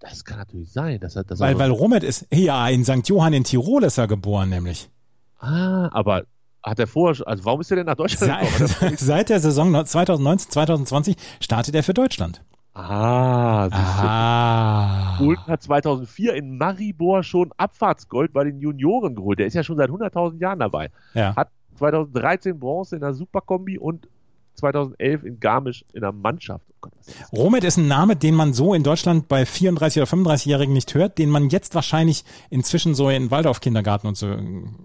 Das 0.01 0.25
kann 0.25 0.39
natürlich 0.39 0.71
sein. 0.73 1.01
Dass 1.01 1.17
er, 1.17 1.25
dass 1.25 1.41
Weil, 1.41 1.55
er 1.55 1.59
weil 1.59 1.71
Romet 1.71 2.03
ist, 2.05 2.27
ja, 2.33 2.69
in 2.69 2.85
St. 2.85 3.09
Johann 3.09 3.33
in 3.33 3.45
Tirol 3.45 3.85
ist 3.85 3.99
er 3.99 4.09
geboren, 4.09 4.51
nämlich. 4.51 4.91
Ah, 5.39 5.89
aber 5.93 6.25
hat 6.63 6.79
er 6.79 6.87
vorher, 6.87 7.27
also 7.27 7.45
warum 7.45 7.61
ist 7.61 7.71
er 7.71 7.77
denn 7.77 7.87
nach 7.87 7.97
Deutschland 7.97 8.41
gekommen? 8.41 8.95
Seit, 8.99 9.29
der 9.29 9.41
Saison 9.41 9.85
2019, 9.85 10.51
2020 10.51 11.17
startet 11.41 11.75
er 11.75 11.83
für 11.83 11.95
Deutschland. 11.95 12.43
Ah, 12.75 13.69
Ah. 13.71 15.17
Bolton 15.19 15.47
hat 15.47 15.63
2004 15.63 16.35
in 16.35 16.57
Maribor 16.57 17.23
schon 17.23 17.51
Abfahrtsgold 17.57 18.33
bei 18.33 18.45
den 18.45 18.61
Junioren 18.61 19.15
geholt. 19.15 19.39
Der 19.39 19.47
ist 19.47 19.55
ja 19.55 19.63
schon 19.63 19.77
seit 19.77 19.91
100.000 19.91 20.41
Jahren 20.41 20.59
dabei. 20.61 20.91
Ja. 21.15 21.37
Hat 21.37 21.49
2013 21.79 22.59
Bronze 22.59 22.95
in 22.97 23.03
der 23.03 23.13
Superkombi 23.13 23.77
und 23.79 24.09
2011 24.55 25.25
in 25.25 25.41
Garmisch 25.41 25.85
in 25.93 26.01
der 26.03 26.13
Mannschaft. 26.13 26.65
Oh 26.71 26.77
Gott, 26.83 26.93
ist? 27.01 27.33
Romet 27.33 27.65
ist 27.65 27.77
ein 27.77 27.89
Name, 27.89 28.17
den 28.17 28.35
man 28.35 28.53
so 28.53 28.75
in 28.75 28.83
Deutschland 28.83 29.29
bei 29.29 29.45
34 29.47 30.03
oder 30.03 30.11
35-Jährigen 30.11 30.73
nicht 30.73 30.95
hört, 30.95 31.19
den 31.19 31.31
man 31.31 31.49
jetzt 31.51 31.75
wahrscheinlich 31.75 32.25
inzwischen 32.51 32.95
so 32.95 33.09
in 33.11 33.31
Waldorf-Kindergarten 33.31 34.07
und 34.07 34.17
so 34.17 34.29
äh, 34.29 34.41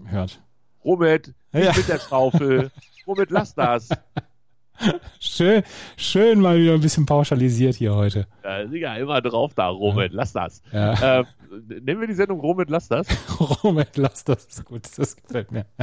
hört. 0.06 0.40
Robert, 0.84 1.32
nicht 1.52 1.64
Ja. 1.64 1.72
mit 1.76 1.88
der 1.88 1.98
Schaufel. 1.98 2.70
Robert, 3.06 3.30
lass 3.30 3.54
das. 3.54 3.88
Schön, 5.18 5.64
schön 5.96 6.40
mal 6.40 6.56
wieder 6.58 6.74
ein 6.74 6.80
bisschen 6.80 7.04
pauschalisiert 7.04 7.74
hier 7.74 7.94
heute. 7.96 8.26
Ja, 8.44 8.64
Digga, 8.64 8.96
immer 8.96 9.20
drauf 9.20 9.52
da, 9.54 9.68
Robert, 9.68 10.12
lass 10.12 10.32
das. 10.32 10.62
Ja. 10.72 11.20
Ähm, 11.20 11.26
nennen 11.82 12.00
wir 12.00 12.06
die 12.06 12.14
Sendung 12.14 12.38
Robert, 12.38 12.70
lass 12.70 12.86
das? 12.86 13.08
Romet, 13.64 13.96
lass 13.96 14.22
das, 14.24 14.44
ist 14.44 14.64
gut, 14.64 14.82
das 14.96 15.16
gefällt 15.16 15.50
mir. 15.50 15.66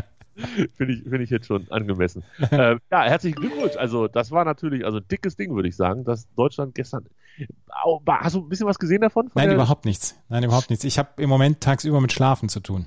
Finde 0.73 0.93
ich, 0.93 1.03
finde 1.03 1.23
ich 1.23 1.29
jetzt 1.29 1.47
schon 1.47 1.65
angemessen. 1.71 2.21
ähm, 2.51 2.79
ja, 2.91 3.03
herzlichen 3.03 3.35
Glückwunsch. 3.39 3.77
Also, 3.77 4.09
das 4.09 4.31
war 4.31 4.43
natürlich, 4.43 4.83
also 4.83 4.99
dickes 4.99 5.37
Ding, 5.37 5.55
würde 5.55 5.69
ich 5.69 5.77
sagen, 5.77 6.03
dass 6.03 6.27
Deutschland 6.35 6.75
gestern. 6.75 7.05
Hast 8.05 8.35
du 8.35 8.41
ein 8.41 8.49
bisschen 8.49 8.67
was 8.67 8.77
gesehen 8.77 8.99
davon? 8.99 9.29
Von 9.29 9.41
Nein, 9.41 9.53
überhaupt 9.53 9.85
nichts. 9.85 10.17
Nein, 10.27 10.43
überhaupt 10.43 10.69
nichts. 10.69 10.83
Ich 10.83 10.99
habe 10.99 11.21
im 11.21 11.29
Moment 11.29 11.61
tagsüber 11.61 12.01
mit 12.01 12.11
Schlafen 12.11 12.49
zu 12.49 12.59
tun. 12.59 12.85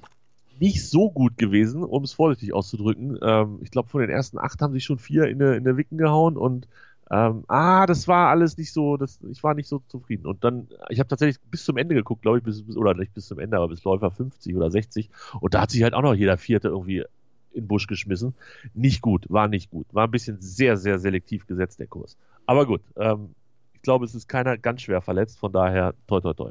Nicht 0.60 0.88
so 0.88 1.10
gut 1.10 1.38
gewesen, 1.38 1.84
um 1.84 2.04
es 2.04 2.12
vorsichtig 2.12 2.52
auszudrücken. 2.52 3.18
Ähm, 3.22 3.58
ich 3.62 3.70
glaube, 3.70 3.88
von 3.88 4.00
den 4.00 4.10
ersten 4.10 4.38
acht 4.38 4.60
haben 4.60 4.72
sich 4.72 4.84
schon 4.84 4.98
vier 4.98 5.24
in 5.24 5.38
der 5.38 5.56
in 5.56 5.64
der 5.64 5.76
Wicken 5.76 5.98
gehauen 5.98 6.36
und 6.36 6.68
ähm, 7.10 7.44
ah, 7.48 7.86
das 7.86 8.06
war 8.06 8.28
alles 8.28 8.58
nicht 8.58 8.72
so, 8.72 8.96
das, 8.96 9.18
ich 9.30 9.42
war 9.42 9.54
nicht 9.54 9.68
so 9.68 9.82
zufrieden. 9.88 10.26
Und 10.26 10.44
dann, 10.44 10.68
ich 10.90 10.98
habe 10.98 11.08
tatsächlich 11.08 11.40
bis 11.50 11.64
zum 11.64 11.78
Ende 11.78 11.94
geguckt, 11.94 12.22
glaube 12.22 12.38
ich, 12.38 12.44
bis, 12.44 12.76
oder 12.76 12.94
nicht 12.94 13.14
bis 13.14 13.26
zum 13.26 13.38
Ende, 13.38 13.56
aber 13.56 13.68
bis 13.68 13.82
Läufer 13.84 14.10
50 14.10 14.54
oder 14.54 14.70
60. 14.70 15.08
Und 15.40 15.54
da 15.54 15.62
hat 15.62 15.70
sich 15.70 15.82
halt 15.82 15.94
auch 15.94 16.02
noch 16.02 16.14
jeder 16.14 16.36
Vierte 16.36 16.68
irgendwie 16.68 17.04
in 17.52 17.62
den 17.64 17.68
Busch 17.68 17.86
geschmissen. 17.86 18.34
Nicht 18.74 19.00
gut, 19.00 19.24
war 19.30 19.48
nicht 19.48 19.70
gut. 19.70 19.86
War 19.92 20.04
ein 20.06 20.10
bisschen 20.10 20.40
sehr, 20.40 20.76
sehr 20.76 20.98
selektiv 20.98 21.46
gesetzt, 21.46 21.80
der 21.80 21.86
Kurs. 21.86 22.16
Aber 22.44 22.66
gut, 22.66 22.82
ähm, 22.96 23.34
ich 23.72 23.80
glaube, 23.80 24.04
es 24.04 24.14
ist 24.14 24.28
keiner 24.28 24.58
ganz 24.58 24.82
schwer 24.82 25.00
verletzt, 25.00 25.38
von 25.38 25.52
daher 25.52 25.94
toi 26.06 26.20
toi 26.20 26.34
toi. 26.34 26.50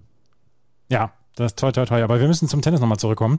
Ja, 0.90 1.14
das 1.38 1.52
ist 1.52 1.60
toll, 1.60 1.72
toll, 1.72 1.86
toll. 1.86 2.02
Aber 2.02 2.20
wir 2.20 2.28
müssen 2.28 2.48
zum 2.50 2.62
Tennis 2.62 2.82
nochmal 2.82 3.00
zurückkommen. 3.00 3.38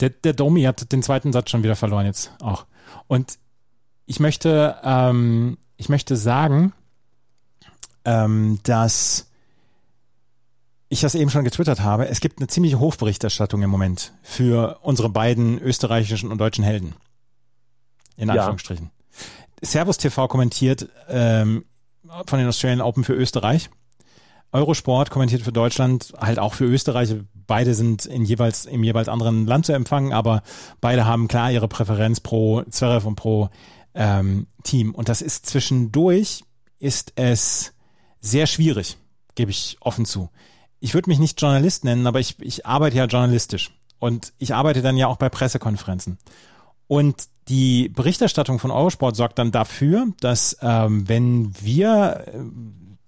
Der, 0.00 0.10
der 0.10 0.32
Domi 0.32 0.62
hat 0.62 0.92
den 0.92 1.02
zweiten 1.02 1.32
Satz 1.32 1.50
schon 1.50 1.62
wieder 1.62 1.76
verloren 1.76 2.06
jetzt 2.06 2.32
auch. 2.40 2.66
Und 3.06 3.38
ich 4.06 4.20
möchte, 4.20 4.76
ähm, 4.82 5.58
ich 5.76 5.88
möchte 5.88 6.16
sagen, 6.16 6.72
ähm, 8.04 8.58
dass 8.62 9.26
ich 10.88 11.00
das 11.00 11.14
eben 11.14 11.30
schon 11.30 11.44
getwittert 11.44 11.80
habe. 11.80 12.08
Es 12.08 12.20
gibt 12.20 12.38
eine 12.38 12.48
ziemliche 12.48 12.80
Hofberichterstattung 12.80 13.62
im 13.62 13.70
Moment 13.70 14.12
für 14.22 14.78
unsere 14.82 15.10
beiden 15.10 15.58
österreichischen 15.58 16.32
und 16.32 16.38
deutschen 16.38 16.64
Helden. 16.64 16.94
In 18.16 18.28
Ja. 18.28 18.34
Anführungsstrichen. 18.36 18.90
Servus 19.62 19.98
TV 19.98 20.28
kommentiert 20.28 20.88
ähm, 21.08 21.64
von 22.26 22.38
den 22.38 22.48
Australian 22.48 22.80
Open 22.80 23.04
für 23.04 23.12
Österreich. 23.12 23.68
Eurosport 24.52 25.10
kommentiert 25.10 25.42
für 25.42 25.52
Deutschland, 25.52 26.12
halt 26.18 26.38
auch 26.38 26.54
für 26.54 26.64
Österreich. 26.64 27.14
Beide 27.46 27.74
sind 27.74 28.06
in 28.06 28.24
jeweils, 28.24 28.66
im 28.66 28.82
jeweils 28.82 29.08
anderen 29.08 29.46
Land 29.46 29.66
zu 29.66 29.72
empfangen, 29.72 30.12
aber 30.12 30.42
beide 30.80 31.04
haben 31.04 31.28
klar 31.28 31.50
ihre 31.50 31.68
Präferenz 31.68 32.20
pro 32.20 32.62
Zverev 32.62 33.06
und 33.06 33.16
pro 33.16 33.50
ähm, 33.94 34.46
Team. 34.62 34.94
Und 34.94 35.08
das 35.08 35.22
ist 35.22 35.46
zwischendurch, 35.46 36.44
ist 36.78 37.12
es 37.16 37.72
sehr 38.20 38.46
schwierig, 38.46 38.96
gebe 39.34 39.50
ich 39.50 39.76
offen 39.80 40.04
zu. 40.04 40.30
Ich 40.80 40.94
würde 40.94 41.10
mich 41.10 41.18
nicht 41.18 41.40
Journalist 41.40 41.84
nennen, 41.84 42.06
aber 42.06 42.20
ich, 42.20 42.36
ich 42.40 42.64
arbeite 42.64 42.96
ja 42.96 43.04
journalistisch. 43.04 43.70
Und 43.98 44.32
ich 44.38 44.54
arbeite 44.54 44.80
dann 44.80 44.96
ja 44.96 45.08
auch 45.08 45.16
bei 45.16 45.28
Pressekonferenzen. 45.28 46.18
Und 46.86 47.28
die 47.48 47.88
Berichterstattung 47.88 48.58
von 48.58 48.70
Eurosport 48.70 49.16
sorgt 49.16 49.38
dann 49.38 49.50
dafür, 49.50 50.06
dass 50.20 50.56
ähm, 50.62 51.08
wenn 51.08 51.52
wir, 51.60 52.24
äh, 52.26 52.38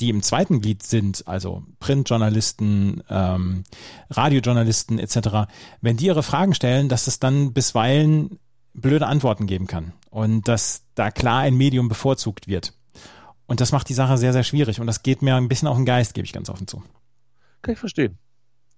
die 0.00 0.09
im 0.11 0.23
zweiten 0.23 0.61
Glied 0.61 0.83
sind, 0.83 1.26
also 1.28 1.62
Printjournalisten, 1.78 3.02
ähm, 3.09 3.64
Radiojournalisten 4.11 4.99
etc., 4.99 5.50
wenn 5.80 5.97
die 5.97 6.07
ihre 6.07 6.23
Fragen 6.23 6.54
stellen, 6.54 6.88
dass 6.88 7.07
es 7.07 7.19
dann 7.19 7.52
bisweilen 7.52 8.38
blöde 8.73 9.07
Antworten 9.07 9.47
geben 9.47 9.66
kann 9.66 9.92
und 10.11 10.49
dass 10.49 10.85
da 10.95 11.11
klar 11.11 11.40
ein 11.40 11.54
Medium 11.57 11.88
bevorzugt 11.88 12.49
wird. 12.49 12.73
Und 13.47 13.61
das 13.61 13.73
macht 13.73 13.88
die 13.88 13.95
Sache 13.95 14.16
sehr, 14.16 14.33
sehr 14.33 14.45
schwierig 14.45 14.80
und 14.80 14.87
das 14.87 15.02
geht 15.02 15.23
mir 15.23 15.35
ein 15.37 15.49
bisschen 15.49 15.69
auf 15.69 15.76
den 15.76 15.85
Geist, 15.85 16.14
gebe 16.14 16.25
ich 16.25 16.33
ganz 16.33 16.49
offen 16.49 16.66
zu. 16.69 16.83
Kann 17.62 17.75
ich 17.75 17.80
verstehen. 17.80 18.16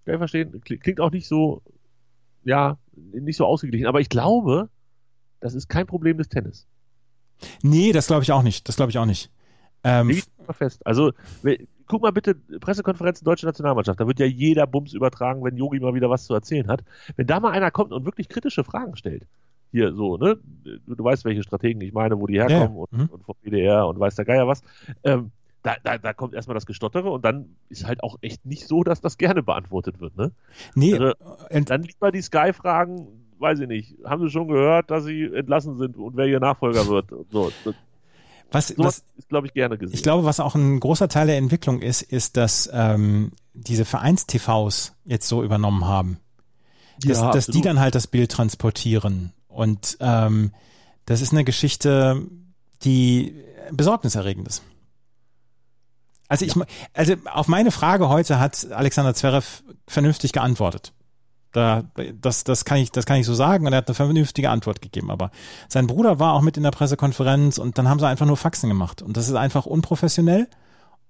Kann 0.04 0.14
ich 0.14 0.18
verstehen. 0.18 0.50
Kli- 0.62 0.78
Klingt 0.80 0.98
auch 0.98 1.10
nicht 1.10 1.28
so, 1.28 1.62
ja, 2.42 2.78
nicht 2.96 3.36
so 3.36 3.46
ausgeglichen. 3.46 3.86
Aber 3.86 4.00
ich 4.00 4.08
glaube, 4.08 4.70
das 5.40 5.54
ist 5.54 5.68
kein 5.68 5.86
Problem 5.86 6.18
des 6.18 6.28
Tennis. 6.28 6.66
Nee, 7.62 7.92
das 7.92 8.06
glaube 8.06 8.22
ich 8.22 8.32
auch 8.32 8.42
nicht. 8.42 8.68
Das 8.68 8.76
glaube 8.76 8.90
ich 8.90 8.98
auch 8.98 9.04
nicht. 9.06 9.30
Ähm, 9.84 10.08
mal 10.46 10.54
fest. 10.54 10.87
Also, 10.87 11.12
guck 11.87 12.02
mal 12.02 12.12
bitte, 12.12 12.34
Pressekonferenzen 12.34 13.25
deutsche 13.25 13.46
Nationalmannschaft. 13.46 14.00
Da 14.00 14.06
wird 14.06 14.18
ja 14.18 14.26
jeder 14.26 14.66
Bums 14.66 14.94
übertragen, 14.94 15.44
wenn 15.44 15.56
Yogi 15.56 15.80
mal 15.80 15.94
wieder 15.94 16.11
was 16.11 16.25
zu 16.25 16.34
erzählen 16.34 16.68
hat. 16.68 16.82
Wenn 17.16 17.26
da 17.26 17.40
mal 17.40 17.52
einer 17.52 17.70
kommt 17.70 17.92
und 17.92 18.04
wirklich 18.04 18.28
kritische 18.28 18.64
Fragen 18.64 18.96
stellt, 18.96 19.26
hier 19.70 19.94
so, 19.94 20.16
ne? 20.16 20.38
Du, 20.64 20.94
du 20.94 21.04
weißt, 21.04 21.25
welche 21.25 21.42
Strategen 21.42 21.80
ich 21.80 21.92
meine, 21.92 22.20
wo 22.20 22.26
die 22.26 22.34
herkommen 22.38 22.76
Ja, 22.76 22.82
und, 22.82 22.92
mhm. 22.92 23.06
und 23.06 23.25
vom 23.25 23.34
WDR 23.42 23.87
und 23.87 23.99
weiß 23.99 24.14
der 24.16 24.25
Geier 24.25 24.46
was. 24.46 24.62
Ähm, 25.02 25.32
da, 25.62 25.76
da, 25.82 25.96
da 25.96 26.12
kommt 26.12 26.34
erstmal 26.34 26.54
das 26.54 26.66
Gestottere 26.66 27.11
und 27.11 27.25
dann 27.25 27.56
ist 27.68 27.87
halt 27.87 28.02
auch 28.02 28.16
echt 28.20 28.44
nicht 28.44 28.66
so, 28.66 28.82
dass 28.82 29.00
das 29.00 29.16
gerne 29.16 29.42
beantwortet 29.42 30.00
wird, 30.00 30.16
ne? 30.16 30.32
nee, 30.75 30.94
Also, 30.94 31.14
Dann 31.64 31.82
lieber 31.82 32.11
die 32.11 32.20
Sky-Fragen, 32.20 33.06
weiß 33.38 33.61
ich 33.61 33.68
nicht. 33.68 33.96
Haben 34.04 34.22
Sie 34.22 34.30
schon 34.30 34.49
gehört, 34.49 34.90
dass 34.90 35.04
Sie 35.04 35.25
entlassen 35.25 35.76
sind 35.78 35.96
und 35.96 36.16
wer 36.16 36.26
Ihr 36.26 36.40
Nachfolger 36.40 36.87
wird? 36.88 37.11
So, 37.30 37.50
was, 38.52 38.68
sowas 38.68 38.87
was, 38.87 39.18
ist, 39.18 39.28
glaube 39.28 39.47
ich, 39.47 39.54
gerne 39.54 39.78
gesehen. 39.78 39.94
Ich 39.94 40.02
glaube, 40.02 40.25
was 40.25 40.40
auch 40.40 40.54
ein 40.54 40.80
großer 40.80 41.09
Teil 41.09 41.26
der 41.26 41.37
Entwicklung 41.38 41.80
ist, 41.80 42.02
ist, 42.02 42.37
dass 42.37 42.68
ähm, 42.73 43.32
diese 43.54 43.85
Vereins-TVs 43.85 44.94
jetzt 45.04 45.28
so 45.28 45.42
übernommen 45.42 45.87
haben. 45.87 46.18
Dass, 47.00 47.18
Ja, 47.18 47.30
dass 47.32 47.47
die 47.47 47.62
dann 47.62 47.80
halt 47.80 47.94
das 47.94 48.06
Bild 48.06 48.30
transportieren. 48.30 49.32
Und 49.49 49.97
ähm, 50.00 50.52
das 51.06 51.21
ist 51.21 51.32
eine 51.32 51.44
Geschichte, 51.44 52.23
die 52.85 53.35
besorgniserregend 53.71 54.49
ist. 54.49 54.62
Also 56.28 56.47
ich, 56.47 56.54
also 56.94 57.14
auf 57.30 57.49
meine 57.49 57.71
Frage 57.71 58.09
heute 58.09 58.38
hat 58.38 58.71
Alexander 58.73 59.14
Zverev 59.14 59.62
vernünftig 59.87 60.32
geantwortet. 60.32 60.94
Da, 61.52 61.85
das, 62.21 62.44
das 62.44 62.64
kann 62.64 62.78
ich, 62.78 62.92
das 62.92 63.04
kann 63.04 63.18
ich 63.18 63.26
so 63.26 63.35
sagen 63.35 63.66
und 63.66 63.73
er 63.73 63.78
hat 63.78 63.88
eine 63.88 63.94
vernünftige 63.94 64.50
Antwort 64.50 64.80
gegeben. 64.80 65.11
Aber 65.11 65.30
sein 65.68 65.87
Bruder 65.87 66.18
war 66.18 66.32
auch 66.32 66.40
mit 66.40 66.56
in 66.56 66.62
der 66.62 66.71
Pressekonferenz 66.71 67.59
und 67.59 67.78
dann 67.78 67.88
haben 67.88 67.99
sie 67.99 68.09
einfach 68.09 68.26
nur 68.26 68.37
Faxen 68.37 68.68
gemacht. 68.68 69.02
Und 69.02 69.16
das 69.16 69.28
ist 69.28 69.35
einfach 69.35 69.66
unprofessionell 69.66 70.49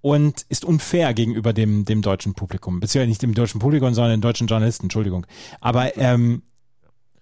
und 0.01 0.45
ist 0.49 0.65
unfair 0.65 1.15
gegenüber 1.15 1.53
dem, 1.53 1.85
dem 1.85 2.03
deutschen 2.03 2.35
Publikum. 2.35 2.81
Beziehungsweise 2.81 3.09
nicht 3.09 3.23
dem 3.23 3.35
deutschen 3.35 3.61
Publikum, 3.61 3.95
sondern 3.95 4.13
den 4.13 4.21
deutschen 4.21 4.49
Journalisten, 4.49 4.87
Entschuldigung. 4.87 5.27
Aber 5.61 5.97
ähm, 5.97 6.43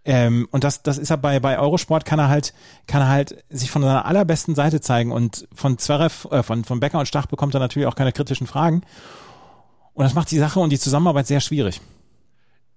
ähm, 0.05 0.49
und 0.51 0.65
das, 0.65 0.83
das 0.83 0.97
ist 0.97 1.11
er 1.11 1.19
bei, 1.19 1.41
bei 1.41 1.59
Eurosport 1.59 2.07
kann 2.07 2.19
er 2.19 2.29
halt, 2.29 2.55
kann 2.87 3.03
er 3.03 3.09
halt 3.09 3.45
sich 3.51 3.71
von 3.71 3.83
seiner 3.83 4.07
allerbesten 4.07 4.55
Seite 4.55 4.81
zeigen 4.81 5.13
und 5.13 5.47
von 5.55 5.77
Zverev, 5.77 6.27
äh, 6.31 6.43
von, 6.43 6.65
von 6.65 6.81
Becker 6.81 6.99
und 6.99 7.07
Stach 7.07 7.27
bekommt 7.27 7.55
er 7.55 7.61
natürlich 7.61 7.87
auch 7.87 7.95
keine 7.95 8.13
kritischen 8.13 8.47
Fragen. 8.47 8.83
Und 9.93 10.05
das 10.05 10.15
macht 10.15 10.31
die 10.31 10.39
Sache 10.39 10.61
und 10.61 10.71
die 10.71 10.79
Zusammenarbeit 10.79 11.27
sehr 11.27 11.41
schwierig. 11.41 11.83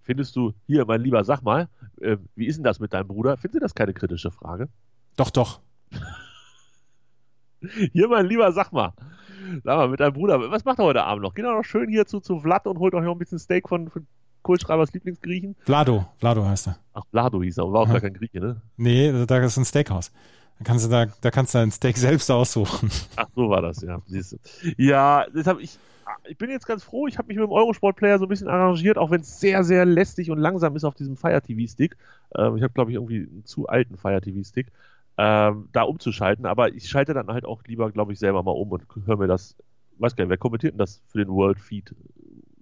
Findest 0.03 0.35
du, 0.35 0.53
hier, 0.67 0.85
mein 0.85 1.01
Lieber, 1.01 1.23
sag 1.23 1.41
mal, 1.41 1.67
äh, 2.01 2.17
wie 2.35 2.45
ist 2.47 2.57
denn 2.57 2.63
das 2.63 2.79
mit 2.79 2.93
deinem 2.93 3.07
Bruder? 3.07 3.37
Findest 3.37 3.55
du 3.55 3.59
das 3.59 3.73
keine 3.75 3.93
kritische 3.93 4.31
Frage? 4.31 4.69
Doch, 5.15 5.29
doch. 5.29 5.59
Hier, 7.93 8.09
mein 8.09 8.25
Lieber, 8.25 8.51
sag 8.51 8.71
mal. 8.73 8.91
Sag 9.63 9.77
mal, 9.77 9.87
mit 9.87 9.99
deinem 9.99 10.13
Bruder, 10.13 10.51
was 10.51 10.65
macht 10.65 10.79
er 10.79 10.85
heute 10.85 11.03
Abend 11.03 11.23
noch? 11.23 11.33
Geht 11.33 11.45
er 11.45 11.53
noch 11.55 11.63
schön 11.63 11.89
hier 11.89 12.05
zu, 12.05 12.19
zu 12.19 12.39
Vlad 12.39 12.67
und 12.67 12.77
holt 12.79 12.93
euch 12.93 13.03
noch 13.03 13.13
ein 13.13 13.17
bisschen 13.17 13.39
Steak 13.39 13.69
von, 13.69 13.89
von 13.89 14.05
Kohlschreibers 14.41 14.91
Lieblingsgriechen? 14.93 15.55
Vlado, 15.61 16.05
Vlado 16.17 16.45
heißt 16.45 16.67
er. 16.67 16.77
Ach, 16.93 17.03
Vlado 17.09 17.41
hieß 17.41 17.57
er, 17.59 17.71
war 17.71 17.81
auch 17.81 17.87
Ja. 17.87 17.93
gar 17.93 18.01
kein 18.01 18.13
Grieche, 18.13 18.39
ne? 18.41 18.61
Nee, 18.75 19.25
da 19.25 19.37
ist 19.39 19.57
ein 19.57 19.63
Steakhouse. 19.65 20.11
Da 20.59 20.65
kannst 20.65 20.85
du 20.85 20.89
da, 20.89 21.05
da 21.21 21.31
kannst 21.31 21.53
du 21.55 21.59
ein 21.59 21.71
Steak 21.71 21.97
selbst 21.97 22.29
aussuchen. 22.29 22.89
Ach, 23.15 23.27
so 23.35 23.49
war 23.49 23.61
das, 23.61 23.81
ja. 23.81 23.99
Siehst 24.07 24.33
du. 24.33 24.37
Ja, 24.77 25.25
deshalb, 25.33 25.59
ich, 25.59 25.77
ich 26.27 26.37
bin 26.37 26.49
jetzt 26.49 26.67
ganz 26.67 26.83
froh, 26.83 27.07
ich 27.07 27.17
habe 27.17 27.27
mich 27.27 27.37
mit 27.37 27.45
dem 27.45 27.51
Eurosport-Player 27.51 28.19
so 28.19 28.25
ein 28.25 28.29
bisschen 28.29 28.47
arrangiert, 28.47 28.97
auch 28.97 29.11
wenn 29.11 29.21
es 29.21 29.39
sehr, 29.39 29.63
sehr 29.63 29.85
lästig 29.85 30.31
und 30.31 30.37
langsam 30.37 30.75
ist 30.75 30.83
auf 30.83 30.95
diesem 30.95 31.17
Fire 31.17 31.41
TV-Stick. 31.41 31.97
Ähm, 32.35 32.57
ich 32.57 32.63
habe, 32.63 32.73
glaube 32.73 32.91
ich, 32.91 32.95
irgendwie 32.95 33.27
einen 33.29 33.45
zu 33.45 33.67
alten 33.67 33.97
Fire 33.97 34.21
TV-Stick, 34.21 34.67
ähm, 35.17 35.69
da 35.71 35.83
umzuschalten, 35.83 36.45
aber 36.45 36.73
ich 36.73 36.89
schalte 36.89 37.13
dann 37.13 37.27
halt 37.27 37.45
auch 37.45 37.63
lieber, 37.65 37.91
glaube 37.91 38.13
ich, 38.13 38.19
selber 38.19 38.43
mal 38.43 38.51
um 38.51 38.71
und 38.71 38.83
höre 39.05 39.17
mir 39.17 39.27
das, 39.27 39.55
weiß 39.99 40.15
gar 40.15 40.23
nicht, 40.23 40.29
wer 40.29 40.37
kommentiert 40.37 40.73
denn 40.73 40.79
das 40.79 41.01
für 41.07 41.19
den 41.19 41.29
World 41.29 41.59
Feed? 41.59 41.93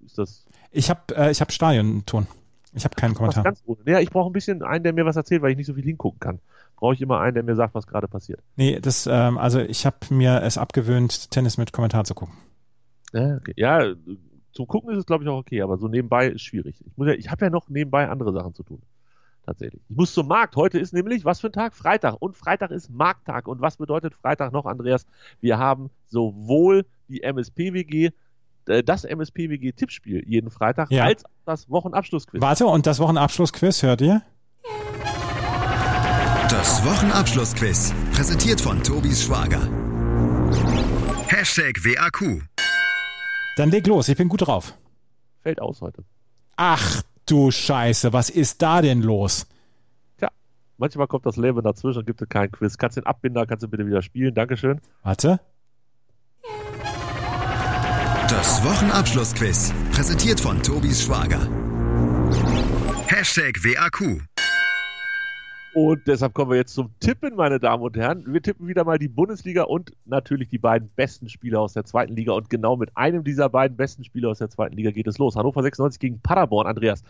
Ist 0.05 0.17
das 0.17 0.45
Ich 0.71 0.89
habe 0.89 1.15
äh, 1.15 1.31
ich 1.31 1.41
hab 1.41 1.51
Stadionton. 1.51 2.27
Ich 2.73 2.85
habe 2.85 2.95
keinen 2.95 3.13
Kommentar. 3.13 3.43
ganz 3.43 3.61
ohne? 3.65 3.79
Ja, 3.85 3.99
ich 3.99 4.09
brauche 4.09 4.29
ein 4.29 4.33
bisschen 4.33 4.63
einen, 4.63 4.83
der 4.83 4.93
mir 4.93 5.05
was 5.05 5.17
erzählt, 5.17 5.41
weil 5.41 5.51
ich 5.51 5.57
nicht 5.57 5.67
so 5.67 5.73
viel 5.73 5.83
hingucken 5.83 6.21
kann. 6.21 6.39
Brauche 6.77 6.93
ich 6.93 7.01
immer 7.01 7.19
einen, 7.19 7.33
der 7.33 7.43
mir 7.43 7.55
sagt, 7.55 7.75
was 7.75 7.85
gerade 7.85 8.07
passiert. 8.07 8.39
Nee, 8.55 8.79
das, 8.79 9.07
ähm, 9.11 9.37
also 9.37 9.59
ich 9.59 9.85
habe 9.85 9.97
mir 10.09 10.41
es 10.41 10.57
abgewöhnt, 10.57 11.31
Tennis 11.31 11.57
mit 11.57 11.73
Kommentar 11.73 12.05
zu 12.05 12.15
gucken. 12.15 12.33
Ja, 13.13 13.35
okay. 13.37 13.53
ja, 13.57 13.93
zum 14.53 14.67
Gucken 14.67 14.91
ist 14.91 14.97
es, 14.99 15.05
glaube 15.05 15.23
ich, 15.23 15.29
auch 15.29 15.37
okay, 15.37 15.61
aber 15.61 15.77
so 15.77 15.87
nebenbei 15.87 16.27
ist 16.27 16.41
schwierig. 16.41 16.81
Ich, 16.85 16.97
muss 16.97 17.07
ja, 17.07 17.13
ich 17.13 17.29
habe 17.31 17.45
ja 17.45 17.49
noch 17.49 17.69
nebenbei 17.69 18.07
andere 18.09 18.33
Sachen 18.33 18.53
zu 18.53 18.63
tun. 18.63 18.81
Tatsächlich. 19.45 19.81
Ich 19.89 19.95
muss 19.95 20.13
zum 20.13 20.27
Markt. 20.27 20.55
Heute 20.55 20.77
ist 20.77 20.93
nämlich, 20.93 21.25
was 21.25 21.41
für 21.41 21.47
ein 21.47 21.53
Tag? 21.53 21.73
Freitag. 21.73 22.15
Und 22.19 22.37
Freitag 22.37 22.69
ist 22.71 22.89
Markttag. 22.91 23.47
Und 23.47 23.59
was 23.59 23.77
bedeutet 23.77 24.13
Freitag 24.13 24.53
noch, 24.53 24.65
Andreas? 24.65 25.05
Wir 25.39 25.57
haben 25.57 25.89
sowohl 26.05 26.85
die 27.07 27.23
MSPWG, 27.23 28.11
äh, 28.67 28.83
das 28.83 29.03
MSPWG-Tippspiel 29.03 30.23
jeden 30.27 30.51
Freitag, 30.51 30.91
Ja. 30.91 31.05
als 31.05 31.25
auch 31.25 31.29
das 31.45 31.69
Wochenabschlussquiz. 31.69 32.39
Warte, 32.41 32.67
und 32.67 32.85
das 32.85 32.99
Wochenabschlussquiz 32.99 33.81
hört 33.81 34.01
ihr? 34.01 34.21
Das 36.49 36.85
Wochenabschlussquiz. 36.85 37.93
Präsentiert 38.13 38.61
von 38.61 38.83
Tobis 38.83 39.23
Schwager. 39.23 39.61
Hashtag 41.29 41.83
WAQ. 41.83 42.43
Dann 43.61 43.69
leg 43.69 43.85
los, 43.85 44.09
ich 44.09 44.17
bin 44.17 44.27
gut 44.27 44.47
drauf. 44.47 44.75
Fällt 45.43 45.61
aus 45.61 45.81
heute. 45.81 46.03
Ach 46.55 47.03
du 47.27 47.51
Scheiße, 47.51 48.11
was 48.11 48.31
ist 48.31 48.63
da 48.63 48.81
denn 48.81 49.03
los? 49.03 49.45
Tja, 50.17 50.29
manchmal 50.79 51.05
kommt 51.05 51.27
das 51.27 51.37
Leben 51.37 51.61
dazwischen 51.61 51.99
und 51.99 52.07
gibt 52.07 52.23
es 52.23 52.27
keinen 52.27 52.51
Quiz. 52.51 52.79
Kannst 52.79 52.97
den 52.97 53.05
Abbinder, 53.05 53.45
kannst 53.45 53.61
du 53.61 53.67
bitte 53.67 53.85
wieder 53.85 54.01
spielen. 54.01 54.33
Dankeschön. 54.33 54.81
Warte. 55.03 55.41
Das 58.27 58.63
Wochenabschlussquiz. 58.63 59.71
Präsentiert 59.91 60.39
von 60.39 60.63
Tobis 60.63 61.03
Schwager. 61.03 61.47
Hashtag 63.09 63.63
WAQ. 63.63 64.23
Und 65.73 66.05
deshalb 66.05 66.33
kommen 66.33 66.51
wir 66.51 66.57
jetzt 66.57 66.73
zum 66.73 66.89
Tippen, 66.99 67.35
meine 67.35 67.57
Damen 67.57 67.81
und 67.81 67.95
Herren. 67.95 68.25
Wir 68.27 68.41
tippen 68.41 68.67
wieder 68.67 68.83
mal 68.83 68.99
die 68.99 69.07
Bundesliga 69.07 69.63
und 69.63 69.93
natürlich 70.03 70.49
die 70.49 70.57
beiden 70.57 70.89
besten 70.89 71.29
Spieler 71.29 71.61
aus 71.61 71.73
der 71.73 71.85
zweiten 71.85 72.13
Liga. 72.13 72.33
Und 72.33 72.49
genau 72.49 72.75
mit 72.75 72.95
einem 72.97 73.23
dieser 73.23 73.47
beiden 73.47 73.77
besten 73.77 74.03
Spieler 74.03 74.29
aus 74.29 74.39
der 74.39 74.49
zweiten 74.49 74.75
Liga 74.75 74.91
geht 74.91 75.07
es 75.07 75.17
los. 75.17 75.37
Hannover 75.37 75.63
96 75.63 75.99
gegen 75.99 76.19
Paderborn, 76.19 76.67
Andreas. 76.67 77.03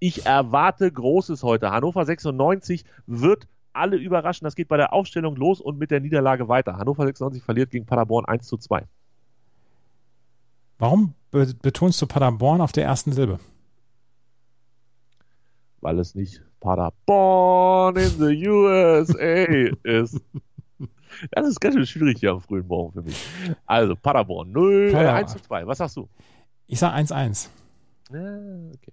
Ich 0.00 0.26
erwarte 0.26 0.90
Großes 0.90 1.44
heute. 1.44 1.70
Hannover 1.70 2.04
96 2.04 2.84
wird 3.06 3.46
alle 3.72 3.96
überraschen. 3.96 4.44
Das 4.44 4.56
geht 4.56 4.66
bei 4.66 4.76
der 4.76 4.92
Aufstellung 4.92 5.36
los 5.36 5.60
und 5.60 5.78
mit 5.78 5.92
der 5.92 6.00
Niederlage 6.00 6.48
weiter. 6.48 6.78
Hannover 6.78 7.04
96 7.04 7.44
verliert 7.44 7.70
gegen 7.70 7.86
Paderborn 7.86 8.24
1 8.24 8.44
zu 8.44 8.56
2. 8.56 8.86
Warum 10.78 11.14
be 11.30 11.54
betonst 11.62 12.02
du 12.02 12.06
Paderborn 12.06 12.60
auf 12.60 12.72
der 12.72 12.84
ersten 12.84 13.12
Silbe? 13.12 13.38
Weil 15.80 16.00
es 16.00 16.16
nicht 16.16 16.42
Paderborn 16.60 17.96
in 17.96 18.10
the 18.10 18.48
USA 18.48 19.44
ist. 19.82 20.20
Das 21.32 21.46
ist 21.46 21.60
ganz 21.60 21.74
schön 21.74 21.86
schwierig 21.86 22.20
hier 22.20 22.30
am 22.30 22.40
frühen 22.40 22.66
Morgen 22.66 22.92
für 22.92 23.02
mich. 23.02 23.16
Also, 23.66 23.94
Paderborn 23.94 24.52
0, 24.52 24.88
äh, 24.88 24.92
Paderborn. 24.92 25.16
1 25.16 25.32
zu 25.32 25.42
2. 25.42 25.66
Was 25.66 25.78
sagst 25.78 25.96
du? 25.96 26.08
Ich 26.66 26.78
sag 26.78 26.94
1-1. 26.94 27.48
Ja, 28.12 28.38
okay. 28.72 28.92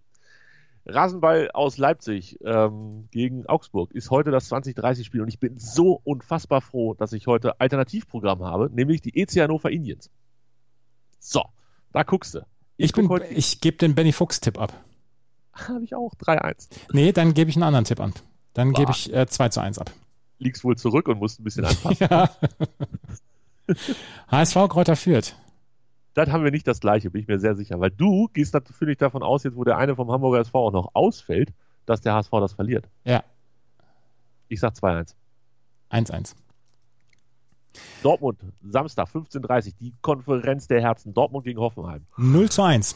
Rasenball 0.88 1.51
aus 1.51 1.77
Leipzig 1.77 2.39
ähm, 2.43 3.07
gegen 3.12 3.45
Augsburg 3.45 3.91
ist 3.91 4.09
heute 4.09 4.31
das 4.31 4.50
2030-Spiel 4.51 5.21
und 5.21 5.27
ich 5.27 5.39
bin 5.39 5.57
so 5.57 6.00
unfassbar 6.03 6.62
froh, 6.62 6.93
dass 6.93 7.12
ich 7.13 7.27
heute 7.27 7.59
Alternativprogramm 7.59 8.43
habe, 8.43 8.69
nämlich 8.74 9.01
die 9.01 9.17
EC 9.17 9.41
Hannover 9.41 9.69
Indians. 9.69 10.09
So, 11.19 11.43
da 11.91 12.03
guckst 12.03 12.36
du. 12.36 12.45
Ich, 12.77 12.93
bin, 12.93 13.07
guck 13.07 13.29
ich 13.29 13.59
gebe 13.59 13.77
den 13.77 13.95
Benny 13.95 14.13
Fuchs-Tipp 14.13 14.59
ab. 14.59 14.74
habe 15.67 15.83
ich 15.83 15.95
auch 15.95 16.13
3-1. 16.15 16.69
Nee, 16.93 17.11
dann 17.11 17.33
gebe 17.33 17.49
ich 17.49 17.55
einen 17.55 17.63
anderen 17.63 17.85
Tipp 17.85 17.99
an. 17.99 18.13
Dann 18.53 18.73
gebe 18.73 18.87
Boah. 18.87 18.95
ich 18.95 19.13
äh, 19.13 19.27
2 19.27 19.49
zu 19.49 19.61
1 19.61 19.79
ab. 19.79 19.91
Liegst 20.39 20.63
wohl 20.63 20.77
zurück 20.77 21.07
und 21.07 21.19
musst 21.19 21.39
ein 21.39 21.43
bisschen 21.43 21.65
anpassen. 21.65 22.07
Ja. 22.11 22.29
HSV 24.31 24.55
Kräuter 24.69 24.95
führt. 24.95 25.35
das 26.13 26.29
haben 26.29 26.43
wir 26.43 26.51
nicht 26.51 26.65
das 26.67 26.79
gleiche, 26.79 27.09
bin 27.11 27.21
ich 27.21 27.27
mir 27.27 27.37
sehr 27.39 27.55
sicher. 27.55 27.79
Weil 27.79 27.91
du 27.91 28.27
gehst 28.33 28.53
natürlich 28.53 28.97
davon 28.97 29.23
aus, 29.23 29.43
jetzt 29.43 29.55
wo 29.57 29.63
der 29.63 29.77
eine 29.77 29.95
vom 29.95 30.11
Hamburger 30.11 30.39
SV 30.39 30.67
auch 30.67 30.71
noch 30.71 30.91
ausfällt, 30.93 31.51
dass 31.85 32.01
der 32.01 32.13
HSV 32.13 32.31
das 32.31 32.53
verliert. 32.53 32.87
Ja, 33.03 33.23
Ich 34.47 34.59
sag 34.61 34.73
2-1. 34.73 35.13
1-1. 35.91 36.35
Dortmund, 38.01 38.39
Samstag 38.63 39.08
15.30 39.10 39.73
die 39.79 39.93
Konferenz 40.01 40.67
der 40.67 40.82
Herzen. 40.82 41.13
Dortmund 41.13 41.45
gegen 41.45 41.60
Hoffenheim. 41.60 42.05
0 42.17 42.49
zu 42.49 42.63
1. 42.63 42.95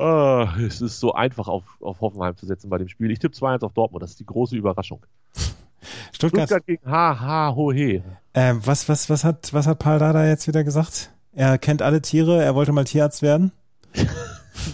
Ah, 0.00 0.56
es 0.58 0.80
ist 0.80 0.98
so 0.98 1.12
einfach 1.12 1.48
auf, 1.48 1.64
auf 1.80 2.00
Hoffenheim 2.00 2.36
zu 2.36 2.46
setzen 2.46 2.70
bei 2.70 2.78
dem 2.78 2.88
Spiel. 2.88 3.10
Ich 3.10 3.18
tippe 3.18 3.36
2-1 3.36 3.64
auf 3.64 3.74
Dortmund. 3.74 4.02
Das 4.02 4.12
ist 4.12 4.20
die 4.20 4.26
große 4.26 4.56
Überraschung. 4.56 5.04
Stuttgart. 6.12 6.48
Stuttgart 6.48 6.66
gegen 6.66 6.90
HH 6.90 7.54
Hohe. 7.54 8.02
Äh, 8.32 8.54
was, 8.64 8.88
was, 8.88 9.10
was 9.10 9.24
hat, 9.24 9.52
was 9.52 9.66
hat 9.66 9.78
Paul 9.78 9.98
Dada 9.98 10.26
jetzt 10.26 10.48
wieder 10.48 10.64
gesagt? 10.64 11.12
Er 11.32 11.58
kennt 11.58 11.82
alle 11.82 12.00
Tiere, 12.00 12.42
er 12.42 12.54
wollte 12.54 12.72
mal 12.72 12.84
Tierarzt 12.84 13.22
werden. 13.22 13.52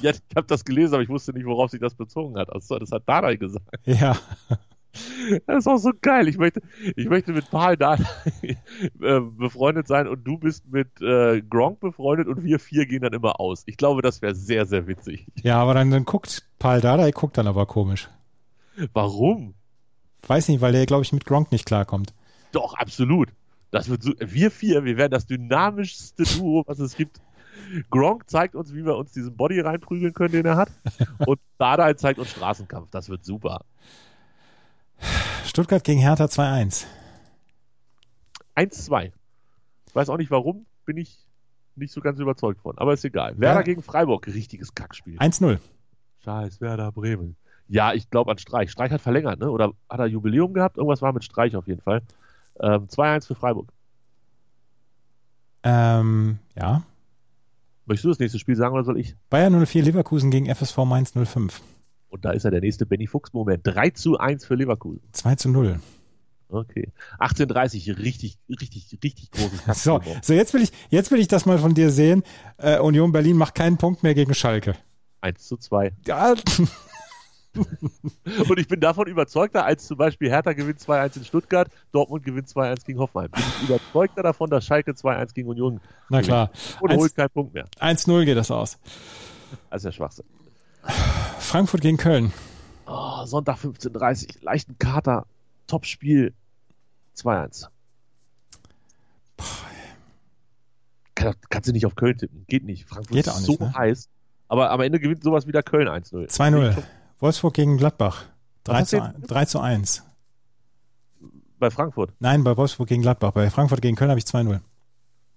Ja, 0.02 0.10
ich 0.10 0.20
habe 0.34 0.48
das 0.48 0.64
gelesen, 0.64 0.94
aber 0.94 1.02
ich 1.04 1.08
wusste 1.08 1.32
nicht, 1.32 1.46
worauf 1.46 1.70
sich 1.70 1.80
das 1.80 1.94
bezogen 1.94 2.36
hat. 2.36 2.52
Also, 2.52 2.76
das 2.76 2.90
hat 2.90 3.04
Dada 3.06 3.32
gesagt. 3.36 3.68
Ja. 3.84 4.16
Das 5.46 5.58
ist 5.58 5.66
auch 5.66 5.78
so 5.78 5.92
geil. 6.00 6.28
Ich 6.28 6.38
möchte, 6.38 6.62
ich 6.96 7.08
möchte 7.08 7.32
mit 7.32 7.50
Paul 7.50 7.76
Dada 7.76 8.04
äh, 8.42 9.20
befreundet 9.20 9.88
sein 9.88 10.08
und 10.08 10.24
du 10.24 10.38
bist 10.38 10.64
mit 10.70 11.00
äh, 11.00 11.42
Gronk 11.42 11.80
befreundet 11.80 12.28
und 12.28 12.44
wir 12.44 12.58
vier 12.58 12.86
gehen 12.86 13.02
dann 13.02 13.12
immer 13.12 13.40
aus. 13.40 13.62
Ich 13.66 13.76
glaube, 13.76 14.02
das 14.02 14.22
wäre 14.22 14.34
sehr, 14.34 14.66
sehr 14.66 14.86
witzig. 14.86 15.26
Ja, 15.42 15.60
aber 15.60 15.74
dann, 15.74 15.90
dann 15.90 16.04
guckt 16.04 16.42
Paul 16.58 16.80
Dada, 16.80 17.04
er 17.04 17.12
guckt 17.12 17.38
dann 17.38 17.46
aber 17.46 17.66
komisch. 17.66 18.08
Warum? 18.92 19.54
Weiß 20.26 20.48
nicht, 20.48 20.60
weil 20.60 20.72
der, 20.72 20.86
glaube 20.86 21.02
ich, 21.02 21.12
mit 21.12 21.24
Gronk 21.24 21.52
nicht 21.52 21.66
klarkommt. 21.66 22.12
Doch, 22.52 22.74
absolut. 22.74 23.28
Das 23.70 23.88
wird 23.88 24.02
so, 24.02 24.12
wir 24.18 24.50
vier, 24.50 24.84
wir 24.84 24.96
werden 24.96 25.12
das 25.12 25.26
dynamischste 25.26 26.24
Duo, 26.24 26.64
was 26.66 26.78
es 26.78 26.96
gibt. 26.96 27.20
Gronk 27.90 28.28
zeigt 28.28 28.54
uns, 28.54 28.74
wie 28.74 28.84
wir 28.84 28.96
uns 28.96 29.12
diesen 29.12 29.36
Body 29.36 29.60
reinprügeln 29.60 30.12
können, 30.12 30.32
den 30.32 30.46
er 30.46 30.56
hat. 30.56 30.70
Und 31.26 31.40
Dada 31.58 31.96
zeigt 31.96 32.18
uns 32.18 32.30
Straßenkampf. 32.30 32.88
Das 32.90 33.08
wird 33.08 33.24
super. 33.24 33.64
Stuttgart 35.56 35.82
gegen 35.84 36.00
Hertha 36.00 36.26
2-1. 36.26 36.84
1-2. 38.56 39.10
Ich 39.88 39.94
weiß 39.94 40.10
auch 40.10 40.18
nicht 40.18 40.30
warum, 40.30 40.66
bin 40.84 40.98
ich 40.98 41.16
nicht 41.76 41.94
so 41.94 42.02
ganz 42.02 42.18
überzeugt 42.18 42.60
von. 42.60 42.76
Aber 42.76 42.92
ist 42.92 43.06
egal. 43.06 43.38
Werder 43.38 43.60
Ja. 43.60 43.62
gegen 43.62 43.82
Freiburg, 43.82 44.26
richtiges 44.26 44.74
Kackspiel. 44.74 45.16
1-0. 45.18 45.58
Scheiß 46.22 46.60
Werder 46.60 46.92
Bremen. 46.92 47.36
Ja, 47.68 47.94
ich 47.94 48.10
glaube 48.10 48.32
an 48.32 48.36
Streich. 48.36 48.70
Streich 48.70 48.92
hat 48.92 49.00
verlängert, 49.00 49.40
ne? 49.40 49.50
Oder 49.50 49.72
hat 49.88 49.98
er 49.98 50.04
Jubiläum 50.04 50.52
gehabt? 50.52 50.76
Irgendwas 50.76 51.00
war 51.00 51.14
mit 51.14 51.24
Streich 51.24 51.56
auf 51.56 51.66
jeden 51.66 51.80
Fall. 51.80 52.02
Ähm, 52.60 52.86
2-1 52.88 53.26
für 53.26 53.34
Freiburg. 53.34 53.72
Ähm, 55.62 56.38
ja. 56.54 56.82
Möchtest 57.86 58.04
du 58.04 58.08
das 58.10 58.18
nächste 58.18 58.38
Spiel 58.38 58.56
sagen 58.56 58.74
oder 58.74 58.84
soll 58.84 59.00
ich? 59.00 59.16
Bayern 59.30 59.58
04 59.64 59.84
Leverkusen 59.84 60.30
gegen 60.30 60.54
FSV 60.54 60.76
Mainz 60.84 61.12
05. 61.14 61.62
Und 62.16 62.24
da 62.24 62.30
ist 62.30 62.44
ja 62.44 62.50
der 62.50 62.62
nächste 62.62 62.86
Benny 62.86 63.06
Fuchs-Moment. 63.06 63.60
3 63.64 63.90
zu 63.90 64.16
1 64.18 64.46
für 64.46 64.54
Leverkusen. 64.54 65.02
2 65.12 65.34
zu 65.34 65.50
0. 65.50 65.78
Okay. 66.48 66.92
18.30 67.18 67.98
richtig, 67.98 68.38
richtig, 68.48 68.98
richtig 69.04 69.30
großes 69.32 69.60
So, 69.84 69.98
Kackspiel. 69.98 70.20
so 70.22 70.32
jetzt 70.32 70.54
will 70.54 70.62
ich, 70.62 70.72
jetzt 70.88 71.10
will 71.10 71.20
ich 71.20 71.28
das 71.28 71.44
mal 71.44 71.58
von 71.58 71.74
dir 71.74 71.90
sehen. 71.90 72.22
Äh, 72.56 72.78
Union 72.78 73.12
Berlin 73.12 73.36
macht 73.36 73.54
keinen 73.54 73.76
Punkt 73.76 74.02
mehr 74.02 74.14
gegen 74.14 74.32
Schalke. 74.32 74.76
1 75.20 75.46
zu 75.46 75.58
2. 75.58 75.92
Ja, 76.06 76.34
Und 78.48 78.58
ich 78.58 78.68
bin 78.68 78.80
davon 78.80 79.06
überzeugter, 79.08 79.64
als 79.64 79.86
zum 79.86 79.96
Beispiel 79.96 80.28
Hertha 80.30 80.52
gewinnt 80.52 80.78
2-1 80.78 81.16
in 81.18 81.24
Stuttgart, 81.24 81.68
Dortmund 81.92 82.22
gewinnt 82.24 82.48
2-1 82.48 82.84
gegen 82.84 82.98
Hoffenheim. 82.98 83.30
Bin 83.30 83.42
ich 83.62 83.68
überzeugter 83.70 84.22
davon, 84.22 84.50
dass 84.50 84.64
Schalke 84.66 84.92
2-1 84.92 85.32
gegen 85.34 85.48
Union 85.48 85.80
na 86.10 86.20
klar. 86.22 86.50
und 86.80 86.90
Eins- 86.90 87.00
holt 87.00 87.14
keinen 87.14 87.30
Punkt 87.30 87.54
mehr. 87.54 87.64
1-0 87.80 88.24
geht 88.26 88.36
das 88.36 88.50
aus. 88.50 88.78
Das 89.70 89.80
ist 89.82 89.84
ja 89.86 89.92
Schwachsinn. 89.92 90.26
Frankfurt 91.56 91.80
gegen 91.80 91.96
Köln. 91.96 92.34
Oh, 92.86 93.24
Sonntag 93.24 93.56
15.30 93.56 94.44
leichten 94.44 94.76
Kater, 94.78 95.24
Top-Spiel, 95.66 96.34
2-1. 97.16 97.68
Kann, 101.14 101.34
kannst 101.48 101.66
du 101.66 101.72
nicht 101.72 101.86
auf 101.86 101.94
Köln 101.94 102.18
tippen. 102.18 102.44
Geht 102.46 102.64
nicht. 102.64 102.84
Frankfurt 102.86 103.16
Geht 103.16 103.26
ist 103.26 103.32
auch 103.32 103.40
nicht, 103.40 103.58
so 103.58 103.64
ne? 103.64 103.72
heiß. 103.72 104.10
Aber 104.48 104.70
am 104.70 104.82
Ende 104.82 105.00
gewinnt 105.00 105.22
sowas 105.22 105.46
wieder 105.46 105.62
Köln 105.62 105.88
1-0. 105.88 106.28
2-0. 106.28 106.76
Wolfsburg 107.20 107.54
gegen 107.54 107.78
Gladbach. 107.78 108.26
3 108.64 108.74
hast 108.74 108.90
zu, 108.90 108.98
du 109.00 109.26
3 109.26 109.44
zu 109.46 109.58
1. 109.58 110.04
Bei 111.58 111.70
Frankfurt 111.70 112.12
Nein, 112.18 112.44
bei 112.44 112.54
Wolfsburg 112.54 112.88
gegen 112.88 113.00
Gladbach. 113.00 113.30
Bei 113.30 113.48
Frankfurt 113.48 113.80
gegen 113.80 113.96
Köln 113.96 114.10
habe 114.10 114.18
ich 114.18 114.26
2-0. 114.26 114.60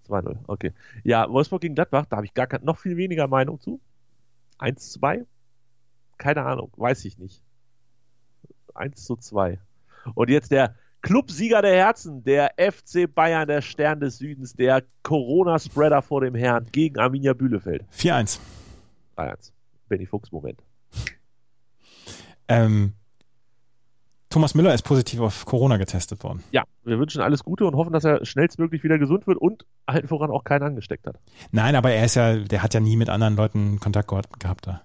2-0. 0.10 0.36
Okay. 0.48 0.74
Ja, 1.06 1.30
Wolfsburg 1.30 1.62
gegen 1.62 1.76
Gladbach, 1.76 2.08
da 2.10 2.18
habe 2.18 2.26
ich 2.26 2.34
gar 2.34 2.48
kein, 2.48 2.66
noch 2.66 2.78
viel 2.78 2.98
weniger 2.98 3.30
Meinung 3.30 3.62
zu. 3.62 3.80
1-2? 4.60 5.26
Keine 6.20 6.44
Ahnung, 6.46 6.72
weiß 6.78 7.06
ich 7.06 7.18
nicht. 7.18 7.42
1 8.76 9.04
zu 9.04 9.16
2. 9.16 9.58
Und 10.14 10.30
jetzt 10.30 10.52
der 10.52 10.76
Clubsieger 11.02 11.62
der 11.62 11.76
Herzen, 11.76 12.24
der 12.24 12.54
FC 12.58 13.14
Bayern, 13.14 13.48
der 13.48 13.62
Stern 13.62 14.00
des 14.00 14.18
Südens, 14.18 14.54
der 14.54 14.84
Corona-Spreader 15.02 16.02
vor 16.02 16.22
dem 16.22 16.36
Herrn 16.36 16.68
gegen 16.72 17.00
Arminia 17.00 17.34
Bielefeld. 17.34 17.86
4-1. 17.98 18.40
3-1. 19.18 19.52
Benny 19.88 20.06
Fuchs 20.06 20.32
Moment. 20.32 20.62
Ähm, 22.48 22.94
Thomas 24.30 24.56
Müller 24.56 24.74
ist 24.74 24.84
positiv 24.84 25.22
auf 25.22 25.46
Corona 25.46 25.78
getestet 25.78 26.24
worden. 26.24 26.44
Ja, 26.52 26.64
wir 26.84 27.00
wünschen 27.00 27.22
alles 27.22 27.44
Gute 27.44 27.66
und 27.66 27.76
hoffen, 27.76 27.94
dass 27.94 28.04
er 28.04 28.26
schnellstmöglich 28.26 28.84
wieder 28.84 29.00
gesund 29.00 29.26
wird 29.26 29.38
und 29.38 29.66
halt 29.88 30.08
voran 30.08 30.32
auch 30.32 30.44
keinen 30.44 30.64
angesteckt 30.64 31.08
hat. 31.08 31.20
Nein, 31.52 31.76
aber 31.76 31.92
er 31.92 32.06
ist 32.06 32.16
ja, 32.16 32.38
der 32.38 32.62
hat 32.62 32.74
ja 32.74 32.80
nie 32.80 32.98
mit 32.98 33.10
anderen 33.10 33.36
Leuten 33.36 33.80
Kontakt 33.80 34.10
gehabt 34.40 34.68
da. 34.68 34.82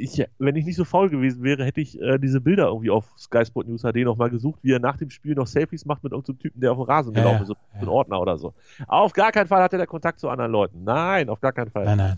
Ich, 0.00 0.24
wenn 0.38 0.56
ich 0.56 0.64
nicht 0.64 0.76
so 0.76 0.84
faul 0.84 1.10
gewesen 1.10 1.42
wäre, 1.42 1.64
hätte 1.64 1.80
ich 1.80 2.00
äh, 2.00 2.18
diese 2.18 2.40
Bilder 2.40 2.66
irgendwie 2.66 2.90
auf 2.90 3.04
Sky 3.18 3.44
Sport 3.44 3.68
News 3.68 3.82
HD 3.82 3.96
nochmal 4.04 4.30
gesucht, 4.30 4.60
wie 4.62 4.72
er 4.72 4.78
nach 4.78 4.96
dem 4.96 5.10
Spiel 5.10 5.34
noch 5.34 5.46
Selfies 5.46 5.84
macht 5.84 6.02
mit 6.02 6.12
irgendeinem 6.12 6.38
Typen, 6.38 6.60
der 6.60 6.72
auf 6.72 6.78
dem 6.78 6.84
Rasen 6.84 7.14
Ja, 7.14 7.22
gelaufen 7.22 7.42
ist, 7.42 7.48
so 7.48 7.56
ja. 7.74 7.80
ein 7.80 7.88
Ordner 7.88 8.20
oder 8.20 8.38
so. 8.38 8.54
Auf 8.86 9.12
gar 9.12 9.32
keinen 9.32 9.46
Fall 9.46 9.62
hatte 9.62 9.76
der 9.76 9.86
Kontakt 9.86 10.20
zu 10.20 10.28
anderen 10.28 10.52
Leuten. 10.52 10.84
Nein, 10.84 11.28
auf 11.28 11.40
gar 11.40 11.52
keinen 11.52 11.70
Fall. 11.70 11.84
Nein, 11.84 11.98
nein. 11.98 12.16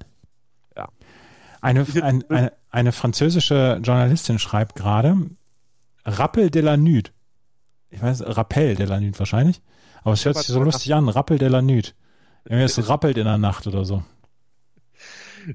Ja. 0.77 0.89
Eine, 1.61 1.81
Ist 1.83 2.01
ein, 2.01 2.25
eine, 2.29 2.53
eine 2.71 2.93
französische 2.93 3.81
Journalistin 3.83 4.39
schreibt 4.39 4.75
gerade, 4.75 5.17
Rappel 6.05 6.51
de 6.51 6.63
la 6.63 6.77
Nude. 6.77 7.11
Ich 7.91 8.03
weiß, 8.03 8.37
Rappel 8.37 8.75
de 8.75 8.87
la 8.87 9.01
Nude 9.01 9.19
wahrscheinlich. 9.19 9.61
Aber 10.03 10.15
es 10.15 10.25
hört 10.25 10.37
sich 10.37 10.47
so 10.47 10.63
lustig 10.63 10.95
an, 10.95 11.09
Rappel 11.09 11.39
de 11.39 11.49
la 11.49 11.63
Nude. 11.63 11.91
Irgendwie 12.45 12.65
es 12.65 12.89
rappelt 12.89 13.17
in 13.19 13.25
der 13.25 13.39
Nacht 13.39 13.67
oder 13.67 13.85
so. 13.85 14.03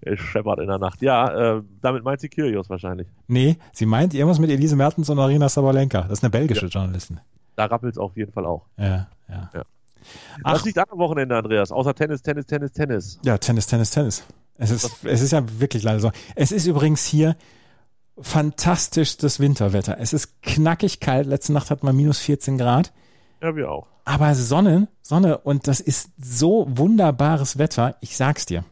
Es 0.01 0.19
scheppert 0.19 0.59
in 0.59 0.67
der 0.67 0.79
Nacht. 0.79 1.01
Ja, 1.01 1.57
äh, 1.57 1.63
damit 1.81 2.03
meint 2.03 2.19
sie 2.19 2.29
Kyrgios 2.29 2.69
wahrscheinlich. 2.69 3.07
Nee, 3.27 3.57
sie 3.73 3.85
meint 3.85 4.13
irgendwas 4.13 4.39
mit 4.39 4.49
Elise 4.49 4.75
Mertens 4.75 5.09
und 5.09 5.19
Arina 5.19 5.49
Sabalenka. 5.49 6.01
Das 6.03 6.19
ist 6.19 6.23
eine 6.23 6.31
belgische 6.31 6.67
Journalistin. 6.67 7.19
Da 7.55 7.65
rappelt 7.65 7.93
es 7.93 7.97
auf 7.97 8.15
jeden 8.15 8.31
Fall 8.31 8.45
auch. 8.45 8.65
Ja, 8.77 9.07
ja. 9.29 9.49
Ja. 9.53 9.63
Ach. 10.43 10.53
Was 10.53 10.65
liegt 10.65 10.77
an 10.77 10.85
am 10.89 10.99
Wochenende, 10.99 11.35
Andreas? 11.35 11.71
Außer 11.71 11.93
Tennis, 11.93 12.21
Tennis, 12.21 12.45
Tennis, 12.45 12.71
Tennis. 12.71 13.19
Ja, 13.25 13.37
Tennis, 13.37 13.67
Tennis, 13.67 13.91
Tennis. 13.91 14.23
Es 14.57 14.71
ist, 14.71 15.05
es 15.05 15.21
ist 15.21 15.31
ja 15.31 15.43
wirklich 15.59 15.83
leider 15.83 15.99
so. 15.99 16.11
Es 16.35 16.51
ist 16.51 16.65
übrigens 16.65 17.05
hier 17.05 17.35
fantastischstes 18.19 19.39
Winterwetter. 19.39 19.97
Es 19.99 20.13
ist 20.13 20.41
knackig 20.41 20.99
kalt. 20.99 21.27
Letzte 21.27 21.53
Nacht 21.53 21.69
hatten 21.69 21.85
wir 21.85 21.93
minus 21.93 22.19
14 22.19 22.57
Grad. 22.57 22.91
Ja, 23.41 23.55
wir 23.55 23.71
auch. 23.71 23.87
Aber 24.05 24.33
Sonne, 24.35 24.87
Sonne 25.01 25.37
und 25.39 25.67
das 25.67 25.79
ist 25.79 26.09
so 26.17 26.65
wunderbares 26.69 27.57
Wetter. 27.57 27.97
Ich 28.01 28.17
sag's 28.17 28.45
dir. 28.45 28.63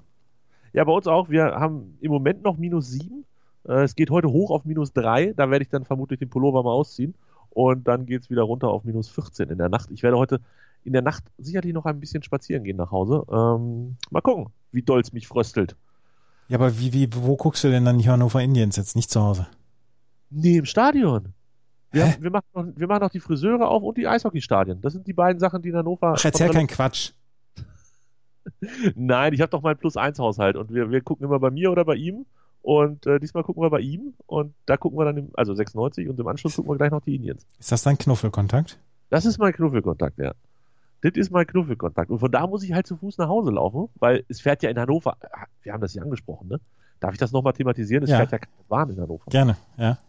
Ja, 0.76 0.84
bei 0.84 0.92
uns 0.92 1.08
auch. 1.08 1.30
Wir 1.30 1.46
haben 1.46 1.98
im 2.02 2.12
Moment 2.12 2.44
noch 2.44 2.58
minus 2.58 2.90
sieben. 2.90 3.24
Äh, 3.66 3.84
es 3.84 3.96
geht 3.96 4.10
heute 4.10 4.28
hoch 4.28 4.52
auf 4.52 4.66
minus 4.66 4.92
drei. 4.92 5.32
Da 5.34 5.50
werde 5.50 5.64
ich 5.64 5.70
dann 5.70 5.86
vermutlich 5.86 6.20
den 6.20 6.30
Pullover 6.30 6.64
mal 6.64 6.72
ausziehen. 6.72 7.16
Und 7.50 7.88
dann 7.88 8.06
geht's 8.06 8.30
wieder 8.30 8.44
runter 8.44 8.68
auf 8.68 8.84
minus 8.84 9.08
14 9.08 9.50
in 9.50 9.58
der 9.58 9.70
Nacht. 9.70 9.90
Ich 9.92 10.04
werde 10.04 10.18
heute 10.18 10.42
in 10.84 10.92
der 10.92 11.02
Nacht 11.02 11.24
sicherlich 11.38 11.74
noch 11.74 11.86
ein 11.86 12.02
bisschen 12.02 12.24
spazieren 12.24 12.66
gehen 12.66 12.76
nach 12.76 12.92
Hause. 12.92 13.24
Ähm, 13.32 13.96
mal 14.12 14.20
gucken, 14.20 14.48
wie 14.74 14.82
doll's 14.82 15.14
mich 15.14 15.30
fröstelt. 15.30 15.78
Ja, 16.50 16.58
aber 16.58 16.78
wie, 16.78 16.92
wie, 16.92 17.08
wo 17.16 17.38
guckst 17.38 17.64
du 17.64 17.70
denn 17.70 17.86
dann 17.86 17.98
die 17.98 18.10
Hannover 18.10 18.42
Indians 18.42 18.76
jetzt? 18.76 18.98
Nicht 18.98 19.10
zu 19.10 19.22
Hause. 19.22 19.48
Nee, 20.30 20.58
im 20.58 20.66
Stadion. 20.66 21.34
Wir, 21.92 22.06
haben, 22.06 22.22
wir, 22.22 22.32
machen 22.32 22.48
noch, 22.54 22.66
wir 22.76 22.88
machen 22.88 23.02
noch 23.02 23.12
die 23.12 23.22
Friseure 23.22 23.70
auf 23.70 23.82
und 23.82 23.98
die 23.98 24.10
Eishockeystadien. 24.10 24.82
Das 24.82 24.92
sind 24.92 25.08
die 25.08 25.14
beiden 25.14 25.40
Sachen, 25.40 25.62
die 25.62 25.70
in 25.70 25.78
Hannover. 25.78 26.16
Ach, 26.18 26.26
erzähl 26.26 26.50
keinen 26.50 26.68
Quatsch. 26.68 27.14
Nein, 28.96 29.34
ich 29.34 29.42
habe 29.42 29.50
doch 29.50 29.62
meinen 29.62 29.78
Plus-1-Haushalt 29.78 30.56
und 30.56 30.74
wir, 30.74 30.90
wir 30.92 31.02
gucken 31.02 31.26
immer 31.26 31.40
bei 31.40 31.52
mir 31.52 31.72
oder 31.72 31.86
bei 31.86 31.96
ihm. 31.96 32.26
Und 32.62 33.06
äh, 33.06 33.20
diesmal 33.20 33.44
gucken 33.44 33.62
wir 33.62 33.70
bei 33.70 33.80
ihm 33.82 34.16
und 34.26 34.56
da 34.66 34.76
gucken 34.76 34.98
wir 34.98 35.06
dann, 35.06 35.18
im, 35.18 35.30
also 35.36 35.54
96 35.54 36.10
und 36.10 36.20
im 36.20 36.28
Anschluss 36.28 36.56
gucken 36.56 36.72
wir 36.72 36.78
gleich 36.78 36.90
noch 36.92 37.02
die 37.02 37.16
Indians. 37.16 37.46
Ist 37.60 37.72
das 37.72 37.84
dein 37.84 37.96
Knuffelkontakt? 37.98 38.80
Das 39.12 39.26
ist 39.26 39.38
mein 39.38 39.54
Knuffelkontakt, 39.54 40.18
ja. 40.18 40.34
Das 41.02 41.12
ist 41.14 41.30
mein 41.30 41.46
Knuffelkontakt. 41.46 42.10
Und 42.10 42.18
von 42.18 42.32
da 42.32 42.48
muss 42.48 42.64
ich 42.64 42.74
halt 42.74 42.88
zu 42.88 42.98
Fuß 42.98 43.20
nach 43.20 43.28
Hause 43.28 43.52
laufen, 43.52 43.90
weil 44.00 44.26
es 44.30 44.42
fährt 44.42 44.64
ja 44.64 44.72
in 44.72 44.80
Hannover, 44.80 45.16
ah, 45.32 45.46
wir 45.62 45.74
haben 45.74 45.82
das 45.82 45.92
hier 45.94 46.02
angesprochen, 46.02 46.48
ne? 46.48 46.60
Darf 47.00 47.14
ich 47.14 47.20
das 47.20 47.32
nochmal 47.32 47.54
thematisieren? 47.54 48.04
Es 48.04 48.10
Ja. 48.10 48.18
fährt 48.18 48.32
ja 48.32 48.38
keine 48.40 48.64
Bahn 48.68 48.90
in 48.90 49.00
Hannover. 49.00 49.26
Gerne, 49.30 49.58
ja. 49.78 50.00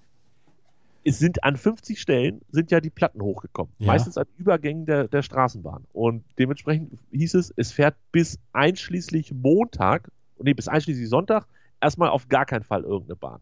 Es 1.07 1.21
sind 1.21 1.45
an 1.45 1.57
50 1.57 2.01
Stellen 2.01 2.41
sind 2.51 2.73
ja 2.73 2.81
die 2.81 2.91
Platten 2.91 3.23
hochgekommen. 3.23 3.73
Ja. 3.79 3.87
Meistens 3.87 4.19
an 4.19 4.27
Übergängen 4.37 4.87
der, 4.87 5.07
der 5.07 5.23
Straßenbahn. 5.23 5.85
Und 5.93 6.25
dementsprechend 6.37 6.99
hieß 7.13 7.35
es, 7.35 7.55
es 7.57 7.71
fährt 7.71 7.95
bis 8.11 8.41
einschließlich 8.53 9.33
Montag, 9.33 10.11
nee, 10.41 10.53
bis 10.53 10.67
einschließlich 10.67 11.09
Sonntag 11.09 11.47
erstmal 11.81 12.09
auf 12.09 12.29
gar 12.29 12.45
keinen 12.45 12.65
Fall 12.65 12.83
irgendeine 12.83 13.15
Bahn. 13.15 13.41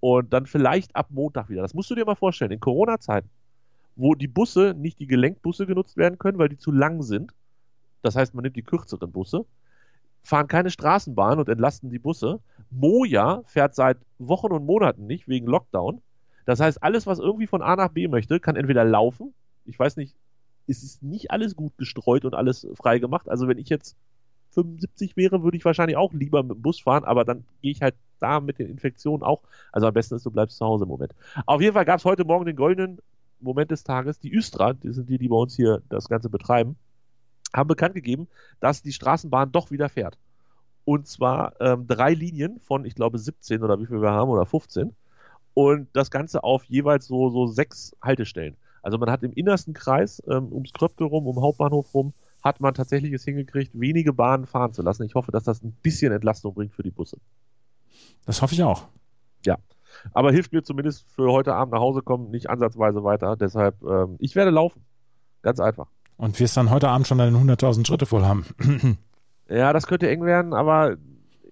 Und 0.00 0.32
dann 0.32 0.46
vielleicht 0.46 0.96
ab 0.96 1.08
Montag 1.10 1.50
wieder. 1.50 1.60
Das 1.60 1.74
musst 1.74 1.90
du 1.90 1.94
dir 1.94 2.06
mal 2.06 2.14
vorstellen. 2.14 2.50
In 2.50 2.60
Corona-Zeiten, 2.60 3.28
wo 3.94 4.14
die 4.14 4.26
Busse 4.26 4.74
nicht 4.74 4.98
die 4.98 5.06
Gelenkbusse 5.06 5.66
genutzt 5.66 5.98
werden 5.98 6.18
können, 6.18 6.38
weil 6.38 6.48
die 6.48 6.56
zu 6.56 6.72
lang 6.72 7.02
sind. 7.02 7.34
Das 8.00 8.16
heißt, 8.16 8.34
man 8.34 8.42
nimmt 8.42 8.56
die 8.56 8.62
kürzeren 8.62 9.12
Busse, 9.12 9.44
fahren 10.22 10.48
keine 10.48 10.70
Straßenbahn 10.70 11.38
und 11.38 11.50
entlasten 11.50 11.90
die 11.90 11.98
Busse. 11.98 12.40
Moja 12.70 13.42
fährt 13.44 13.74
seit 13.74 13.98
Wochen 14.18 14.50
und 14.50 14.64
Monaten 14.64 15.06
nicht 15.06 15.28
wegen 15.28 15.46
Lockdown. 15.46 16.00
Das 16.46 16.60
heißt, 16.60 16.82
alles, 16.82 17.06
was 17.06 17.18
irgendwie 17.18 17.46
von 17.46 17.60
A 17.60 17.76
nach 17.76 17.90
B 17.90 18.08
möchte, 18.08 18.40
kann 18.40 18.56
entweder 18.56 18.84
laufen. 18.84 19.34
Ich 19.66 19.78
weiß 19.78 19.96
nicht, 19.96 20.14
es 20.66 20.82
ist 20.82 21.02
nicht 21.02 21.30
alles 21.30 21.56
gut 21.56 21.76
gestreut 21.76 22.24
und 22.24 22.34
alles 22.34 22.66
frei 22.74 22.98
gemacht. 22.98 23.28
Also 23.28 23.48
wenn 23.48 23.58
ich 23.58 23.68
jetzt 23.68 23.96
75 24.52 25.16
wäre, 25.16 25.42
würde 25.42 25.56
ich 25.56 25.64
wahrscheinlich 25.64 25.96
auch 25.96 26.12
lieber 26.12 26.42
mit 26.42 26.56
dem 26.56 26.62
Bus 26.62 26.80
fahren, 26.80 27.04
aber 27.04 27.24
dann 27.24 27.44
gehe 27.60 27.72
ich 27.72 27.82
halt 27.82 27.94
da 28.20 28.40
mit 28.40 28.58
den 28.58 28.70
Infektionen 28.70 29.22
auch. 29.22 29.42
Also 29.72 29.86
am 29.88 29.92
besten 29.92 30.14
ist, 30.14 30.24
du 30.24 30.30
bleibst 30.30 30.56
zu 30.56 30.64
Hause 30.64 30.84
im 30.84 30.88
Moment. 30.88 31.14
Auf 31.44 31.60
jeden 31.60 31.74
Fall 31.74 31.84
gab 31.84 31.98
es 31.98 32.04
heute 32.04 32.24
Morgen 32.24 32.46
den 32.46 32.56
goldenen 32.56 32.98
Moment 33.40 33.70
des 33.70 33.84
Tages. 33.84 34.18
Die 34.20 34.34
Östra, 34.34 34.72
die 34.72 34.92
sind 34.92 35.10
die, 35.10 35.18
die 35.18 35.28
bei 35.28 35.36
uns 35.36 35.54
hier 35.56 35.82
das 35.88 36.08
Ganze 36.08 36.30
betreiben, 36.30 36.76
haben 37.52 37.68
bekannt 37.68 37.94
gegeben, 37.94 38.28
dass 38.60 38.82
die 38.82 38.92
Straßenbahn 38.92 39.52
doch 39.52 39.70
wieder 39.70 39.88
fährt. 39.88 40.16
Und 40.84 41.08
zwar 41.08 41.60
ähm, 41.60 41.86
drei 41.88 42.14
Linien 42.14 42.60
von, 42.60 42.84
ich 42.84 42.94
glaube, 42.94 43.18
17 43.18 43.62
oder 43.64 43.80
wie 43.80 43.86
viel 43.86 44.00
wir 44.00 44.12
haben, 44.12 44.30
oder 44.30 44.46
15 44.46 44.94
und 45.56 45.88
das 45.94 46.10
Ganze 46.10 46.44
auf 46.44 46.64
jeweils 46.64 47.06
so, 47.06 47.30
so 47.30 47.46
sechs 47.46 47.96
Haltestellen. 48.02 48.58
Also 48.82 48.98
man 48.98 49.10
hat 49.10 49.22
im 49.22 49.32
innersten 49.32 49.72
Kreis, 49.72 50.22
ähm, 50.28 50.52
ums 50.52 50.74
Kröpke 50.74 51.04
rum, 51.04 51.26
um 51.26 51.40
Hauptbahnhof 51.40 51.94
rum, 51.94 52.12
hat 52.44 52.60
man 52.60 52.74
tatsächlich 52.74 53.14
es 53.14 53.24
hingekriegt, 53.24 53.72
wenige 53.72 54.12
Bahnen 54.12 54.44
fahren 54.44 54.74
zu 54.74 54.82
lassen. 54.82 55.04
Ich 55.04 55.14
hoffe, 55.14 55.32
dass 55.32 55.44
das 55.44 55.62
ein 55.62 55.72
bisschen 55.82 56.12
Entlastung 56.12 56.52
bringt 56.52 56.74
für 56.74 56.82
die 56.82 56.90
Busse. 56.90 57.16
Das 58.26 58.42
hoffe 58.42 58.52
ich 58.52 58.62
auch. 58.62 58.86
Aber 60.12 60.30
hilft 60.30 60.52
mir 60.52 60.62
zumindest 60.62 61.10
für 61.10 61.32
heute 61.32 61.54
Abend 61.54 61.72
nach 61.72 61.80
Hause 61.80 62.02
kommen 62.02 62.30
nicht 62.30 62.50
ansatzweise 62.50 63.02
weiter. 63.02 63.34
Deshalb, 63.34 63.82
ähm, 63.82 64.16
ich 64.18 64.36
werde 64.36 64.50
laufen. 64.50 64.84
Ganz 65.40 65.58
einfach. 65.58 65.86
Und 66.18 66.38
wirst 66.38 66.58
dann 66.58 66.68
heute 66.68 66.90
Abend 66.90 67.06
schon 67.06 67.16
deine 67.16 67.34
100.000 67.34 67.86
Schritte 67.86 68.04
voll 68.04 68.26
haben. 68.26 68.44
Ja, 69.48 69.72
das 69.72 69.86
könnte 69.86 70.10
eng 70.10 70.24
werden, 70.24 70.52
aber 70.52 70.96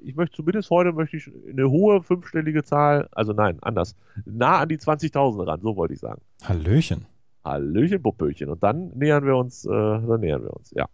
ich 0.04 0.14
möchte 0.16 0.36
zumindest 0.36 0.70
heute 0.70 0.92
möchte 0.92 1.16
ich 1.16 1.30
eine 1.48 1.68
hohe 1.70 2.02
fünfstellige 2.02 2.62
Zahl, 2.64 3.08
also 3.12 3.32
nein, 3.32 3.58
anders, 3.62 3.94
nah 4.24 4.58
an 4.58 4.68
die 4.68 4.78
20.000 4.78 5.46
ran, 5.46 5.60
so 5.60 5.76
wollte 5.76 5.94
ich 5.94 6.00
sagen. 6.00 6.20
Hallöchen. 6.42 7.06
Hallöchen, 7.44 8.02
Puppöchen. 8.02 8.48
Und 8.48 8.62
dann 8.62 8.90
nähern 8.94 9.24
wir 9.26 9.36
uns, 9.36 9.64
äh, 9.64 9.68
dann 9.70 10.20
nähern 10.20 10.42
wir 10.42 10.52
uns, 10.54 10.70
ja. 10.70 10.86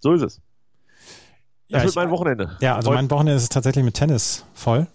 So 0.00 0.12
ist 0.12 0.22
es. 0.22 0.36
Das 0.36 0.42
Ja, 1.68 1.78
wird 1.80 1.90
ich- 1.90 1.96
mein 1.96 2.10
Wochenende. 2.10 2.56
Ja, 2.60 2.76
also 2.76 2.90
Heute- 2.90 2.96
mein 2.96 3.10
Wochenende 3.10 3.34
ist 3.36 3.50
tatsächlich 3.52 3.84
mit 3.84 3.94
Tennis 3.94 4.44
voll. 4.52 4.86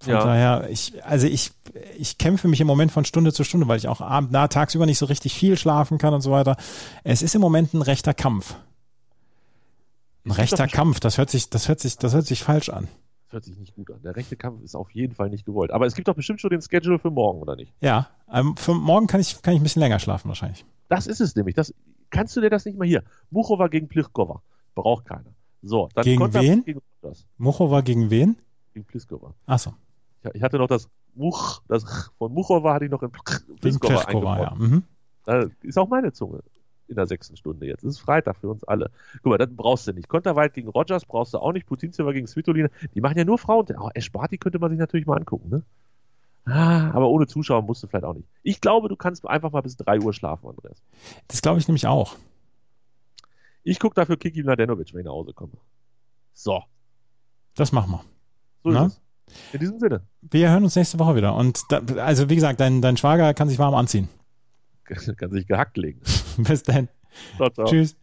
Von 0.00 0.12
Ja. 0.14 0.24
daher, 0.24 0.68
ich, 0.68 1.04
also 1.04 1.28
ich, 1.28 1.52
ich 1.96 2.18
kämpfe 2.18 2.48
mich 2.48 2.60
im 2.60 2.66
Moment 2.66 2.90
von 2.90 3.04
Stunde 3.04 3.32
zu 3.32 3.44
Stunde, 3.44 3.68
weil 3.68 3.76
ich 3.78 3.86
auch 3.86 4.00
abend, 4.00 4.30
na, 4.32 4.48
tagsüber 4.48 4.84
nicht 4.84 4.98
so 4.98 5.06
richtig 5.06 5.32
viel 5.34 5.56
schlafen 5.56 5.98
kann 5.98 6.12
und 6.12 6.22
so 6.22 6.32
weiter. 6.32 6.56
Es 7.04 7.22
ist 7.22 7.36
im 7.36 7.40
Moment 7.40 7.72
ein 7.72 7.82
rechter 7.82 8.12
Kampf. 8.12 8.56
Ein 10.24 10.30
rechter 10.32 10.66
Kampf, 10.68 11.00
das 11.00 11.18
hört 11.18 11.30
sich, 11.30 11.50
das 11.50 11.68
hört 11.68 11.80
sich, 11.80 11.96
das 11.98 12.14
hört 12.14 12.26
sich 12.26 12.42
falsch 12.42 12.68
an. 12.68 12.88
Das 13.24 13.32
hört 13.32 13.44
sich 13.44 13.58
nicht 13.58 13.74
gut 13.74 13.90
an. 13.90 14.02
Der 14.02 14.14
rechte 14.14 14.36
Kampf 14.36 14.62
ist 14.62 14.74
auf 14.74 14.90
jeden 14.90 15.14
Fall 15.14 15.30
nicht 15.30 15.44
gewollt. 15.44 15.70
Aber 15.70 15.86
es 15.86 15.94
gibt 15.94 16.08
doch 16.08 16.14
bestimmt 16.14 16.40
schon 16.40 16.50
den 16.50 16.62
Schedule 16.62 16.98
für 16.98 17.10
morgen, 17.10 17.40
oder 17.40 17.56
nicht? 17.56 17.72
Ja, 17.80 18.08
ähm, 18.32 18.56
für 18.56 18.74
morgen 18.74 19.06
kann 19.06 19.20
ich, 19.20 19.40
kann 19.42 19.54
ich 19.54 19.60
ein 19.60 19.62
bisschen 19.62 19.80
länger 19.80 19.98
schlafen 19.98 20.28
wahrscheinlich. 20.28 20.64
Das 20.88 21.06
ist 21.06 21.20
es 21.20 21.34
nämlich. 21.34 21.54
Das, 21.54 21.74
kannst 22.10 22.36
du 22.36 22.40
dir 22.40 22.50
das 22.50 22.64
nicht 22.64 22.78
mal 22.78 22.86
hier? 22.86 23.02
Buchova 23.30 23.68
gegen 23.68 23.88
Pliskova. 23.88 24.42
Braucht 24.74 25.06
keiner. 25.06 25.34
So, 25.62 25.88
dann 25.94 26.04
Gegen 26.04 26.20
Konter 26.20 26.40
wen? 26.40 26.64
Gegen 26.64 26.80
das. 27.02 27.26
Muchova 27.38 27.80
gegen 27.82 28.10
wen? 28.10 28.36
Gegen 28.74 28.84
Pliskova. 28.84 29.34
Achso, 29.46 29.74
Ich, 30.24 30.34
ich 30.34 30.42
hatte 30.42 30.58
noch 30.58 30.66
das 30.68 30.88
Much, 31.14 31.60
das 31.68 31.84
von 32.18 32.32
Muchova 32.32 32.74
hatte 32.74 32.86
ich 32.86 32.90
noch 32.90 33.02
in 33.02 33.10
Pliskova 33.10 33.56
Pliskova, 33.60 33.94
ja. 33.94 34.04
eingebaut. 34.06 34.58
Mhm. 34.58 34.82
Da 35.24 35.46
ist 35.62 35.78
auch 35.78 35.88
meine 35.88 36.12
Zunge 36.12 36.40
in 36.92 36.96
der 36.96 37.06
sechsten 37.06 37.36
Stunde 37.36 37.66
jetzt. 37.66 37.82
Es 37.84 37.96
ist 37.96 38.00
Freitag 38.00 38.36
für 38.36 38.48
uns 38.48 38.62
alle. 38.64 38.90
Guck 39.22 39.26
mal, 39.26 39.38
das 39.38 39.48
brauchst 39.50 39.86
du 39.88 39.92
nicht. 39.92 40.08
Konterweit 40.08 40.54
gegen 40.54 40.68
Rogers 40.68 41.04
brauchst 41.04 41.34
du 41.34 41.38
auch 41.38 41.52
nicht. 41.52 41.66
Putinzeva 41.66 42.12
gegen 42.12 42.26
Svitolina. 42.26 42.68
Die 42.94 43.00
machen 43.00 43.18
ja 43.18 43.24
nur 43.24 43.38
Frauen. 43.38 43.66
Oh, 43.78 43.90
Esparti 43.94 44.38
könnte 44.38 44.58
man 44.58 44.70
sich 44.70 44.78
natürlich 44.78 45.06
mal 45.06 45.16
angucken, 45.18 45.48
ne? 45.50 45.62
Ah, 46.44 46.90
aber 46.92 47.08
ohne 47.08 47.26
Zuschauer 47.26 47.62
musst 47.62 47.82
du 47.82 47.86
vielleicht 47.86 48.04
auch 48.04 48.14
nicht. 48.14 48.26
Ich 48.42 48.60
glaube, 48.60 48.88
du 48.88 48.96
kannst 48.96 49.26
einfach 49.28 49.52
mal 49.52 49.60
bis 49.60 49.76
3 49.76 50.00
Uhr 50.00 50.12
schlafen, 50.12 50.48
Andreas. 50.48 50.82
Das 51.28 51.40
glaube 51.42 51.60
ich 51.60 51.68
nämlich 51.68 51.86
auch. 51.86 52.16
Ich 53.62 53.78
gucke 53.78 53.94
dafür 53.94 54.16
Kiki 54.16 54.42
Mladenovic, 54.42 54.92
wenn 54.92 55.00
ich 55.00 55.06
nach 55.06 55.12
Hause 55.12 55.32
komme. 55.34 55.52
So, 56.34 56.62
Das 57.54 57.70
machen 57.70 57.92
wir. 57.92 58.04
so 58.64 58.70
ist 58.70 58.74
Na? 58.74 58.86
es. 58.86 59.00
In 59.52 59.60
diesem 59.60 59.78
Sinne. 59.78 60.02
Wir 60.20 60.50
hören 60.50 60.64
uns 60.64 60.74
nächste 60.74 60.98
Woche 60.98 61.14
wieder. 61.14 61.36
Und 61.36 61.62
da, 61.70 61.80
also 62.02 62.28
wie 62.28 62.34
gesagt, 62.34 62.58
dein, 62.60 62.82
dein 62.82 62.96
Schwager 62.96 63.32
kann 63.34 63.48
sich 63.48 63.58
warm 63.58 63.74
anziehen. 63.74 64.08
kann 65.16 65.30
sich 65.30 65.46
gehackt 65.46 65.76
legen. 65.76 66.00
Bis 66.38 66.62
dann. 66.62 66.88
Ciao, 67.36 67.50
ciao. 67.50 67.66
Tschüss. 67.66 67.96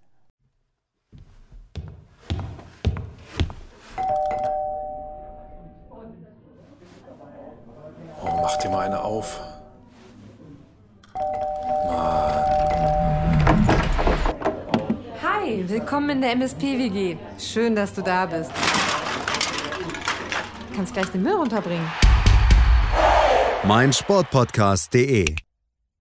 Oh, 8.21 8.39
mach 8.41 8.57
dir 8.57 8.69
mal 8.69 8.85
eine 8.85 9.01
auf. 9.01 9.39
Mann. 11.87 12.45
Hi, 15.23 15.63
willkommen 15.67 16.09
in 16.11 16.21
der 16.21 16.31
MSP-WG. 16.33 17.17
Schön, 17.39 17.75
dass 17.75 17.93
du 17.93 18.01
da 18.01 18.25
bist. 18.25 18.51
Du 20.69 20.75
kannst 20.75 20.93
gleich 20.93 21.07
den 21.07 21.23
Müll 21.23 21.33
runterbringen. 21.33 21.87
Mein 23.63 23.91
Sportpodcast.de 23.91 25.48